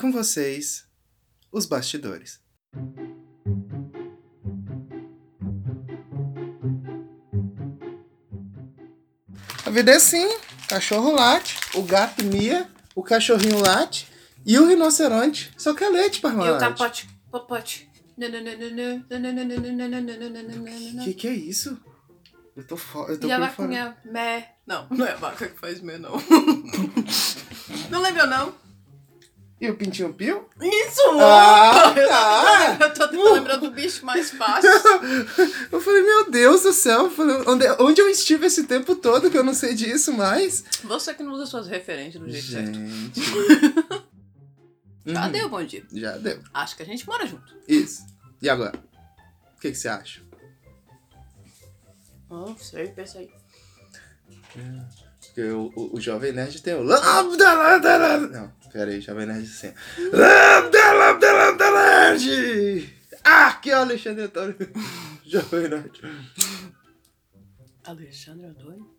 [0.03, 0.85] com vocês,
[1.53, 2.41] os bastidores.
[9.65, 10.29] A vida é assim:
[10.69, 14.09] cachorro late, o gato mia, o cachorrinho late
[14.45, 17.09] e o rinoceronte só quer leite, E o capote.
[17.31, 17.89] Popote.
[21.05, 21.81] Que que é isso?
[22.57, 24.57] Eu tô, fo eu tô E a vaquinha mé.
[24.67, 26.13] Não, não é a vaca que faz mé, não.
[27.89, 28.63] não lembra, não?
[29.63, 30.45] E o pintinho pio?
[30.61, 31.01] Isso!
[31.21, 32.77] Ah, eu, tá.
[32.77, 34.69] tô, eu tô tentando lembrar do bicho mais fácil.
[35.71, 37.09] Eu falei, meu Deus do céu,
[37.47, 40.65] onde, onde eu estive esse tempo todo que eu não sei disso mais?
[40.83, 42.75] Você que não usa suas referências do jeito certo.
[42.75, 43.21] Gente.
[45.07, 45.33] Já Uhum.
[45.33, 45.85] deu bom dia.
[45.93, 46.41] Já deu.
[46.53, 47.57] Acho que a gente mora junto.
[47.69, 48.05] Isso.
[48.43, 48.77] E agora?
[49.57, 50.23] O que, que você acha?
[52.29, 53.31] Não sei, pensa aí.
[55.21, 56.83] Porque o, o, o Jovem Nerd tem o.
[56.85, 59.75] Não, pera aí, Jovem Nerd assim.
[60.13, 63.03] Lambda Lambda Lambda Nerd!
[63.23, 64.57] Ah, aqui é o Alexandre Antônio.
[65.25, 66.01] Jovem Nerd.
[67.85, 68.91] Alexandre Antônio?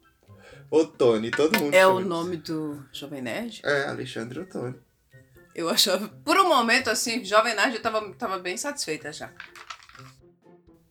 [0.70, 1.74] O Tony, todo mundo.
[1.74, 3.62] É o nome do Jovem Nerd?
[3.66, 4.82] É, Alexandre Antônio.
[5.56, 9.32] Eu achava, por um momento, assim, Jovem Nerd eu tava, tava bem satisfeita já.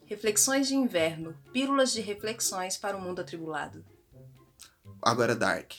[0.06, 1.36] Reflexões de inverno.
[1.52, 3.84] Pílulas de reflexões para o mundo atribulado.
[5.02, 5.72] Agora Dark.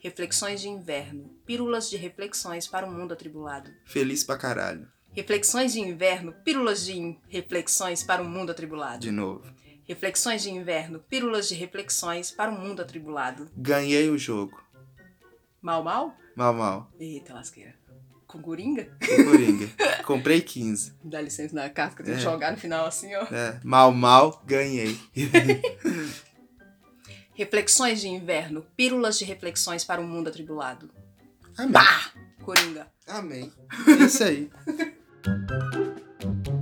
[0.00, 1.30] Reflexões de inverno.
[1.44, 3.70] Pílulas de reflexões para o mundo atribulado.
[3.84, 4.86] Feliz pra caralho.
[5.12, 6.32] Reflexões de inverno.
[6.44, 9.00] Pílulas de in- reflexões para o mundo atribulado.
[9.00, 9.42] De novo.
[9.84, 11.00] Reflexões de inverno.
[11.08, 13.50] Pílulas de reflexões para o mundo atribulado.
[13.56, 14.62] Ganhei o jogo.
[15.60, 16.14] Mal, mal?
[16.36, 16.92] Mal, mal.
[17.00, 17.74] Eita, lasqueira.
[18.28, 18.94] Com coringa?
[19.02, 19.68] O Coringa.
[20.04, 20.92] Comprei 15.
[21.02, 22.22] Dá licença na casca, tem que É.
[22.22, 23.22] jogar no final assim, ó.
[23.34, 24.96] É, mal, mal, ganhei.
[27.38, 28.66] Reflexões de inverno.
[28.76, 30.90] Pílulas de reflexões para o mundo atribulado.
[31.56, 31.72] Amém.
[31.72, 32.10] Pá!
[32.42, 32.88] Coringa.
[33.06, 33.52] Amém.
[33.86, 34.50] É isso aí.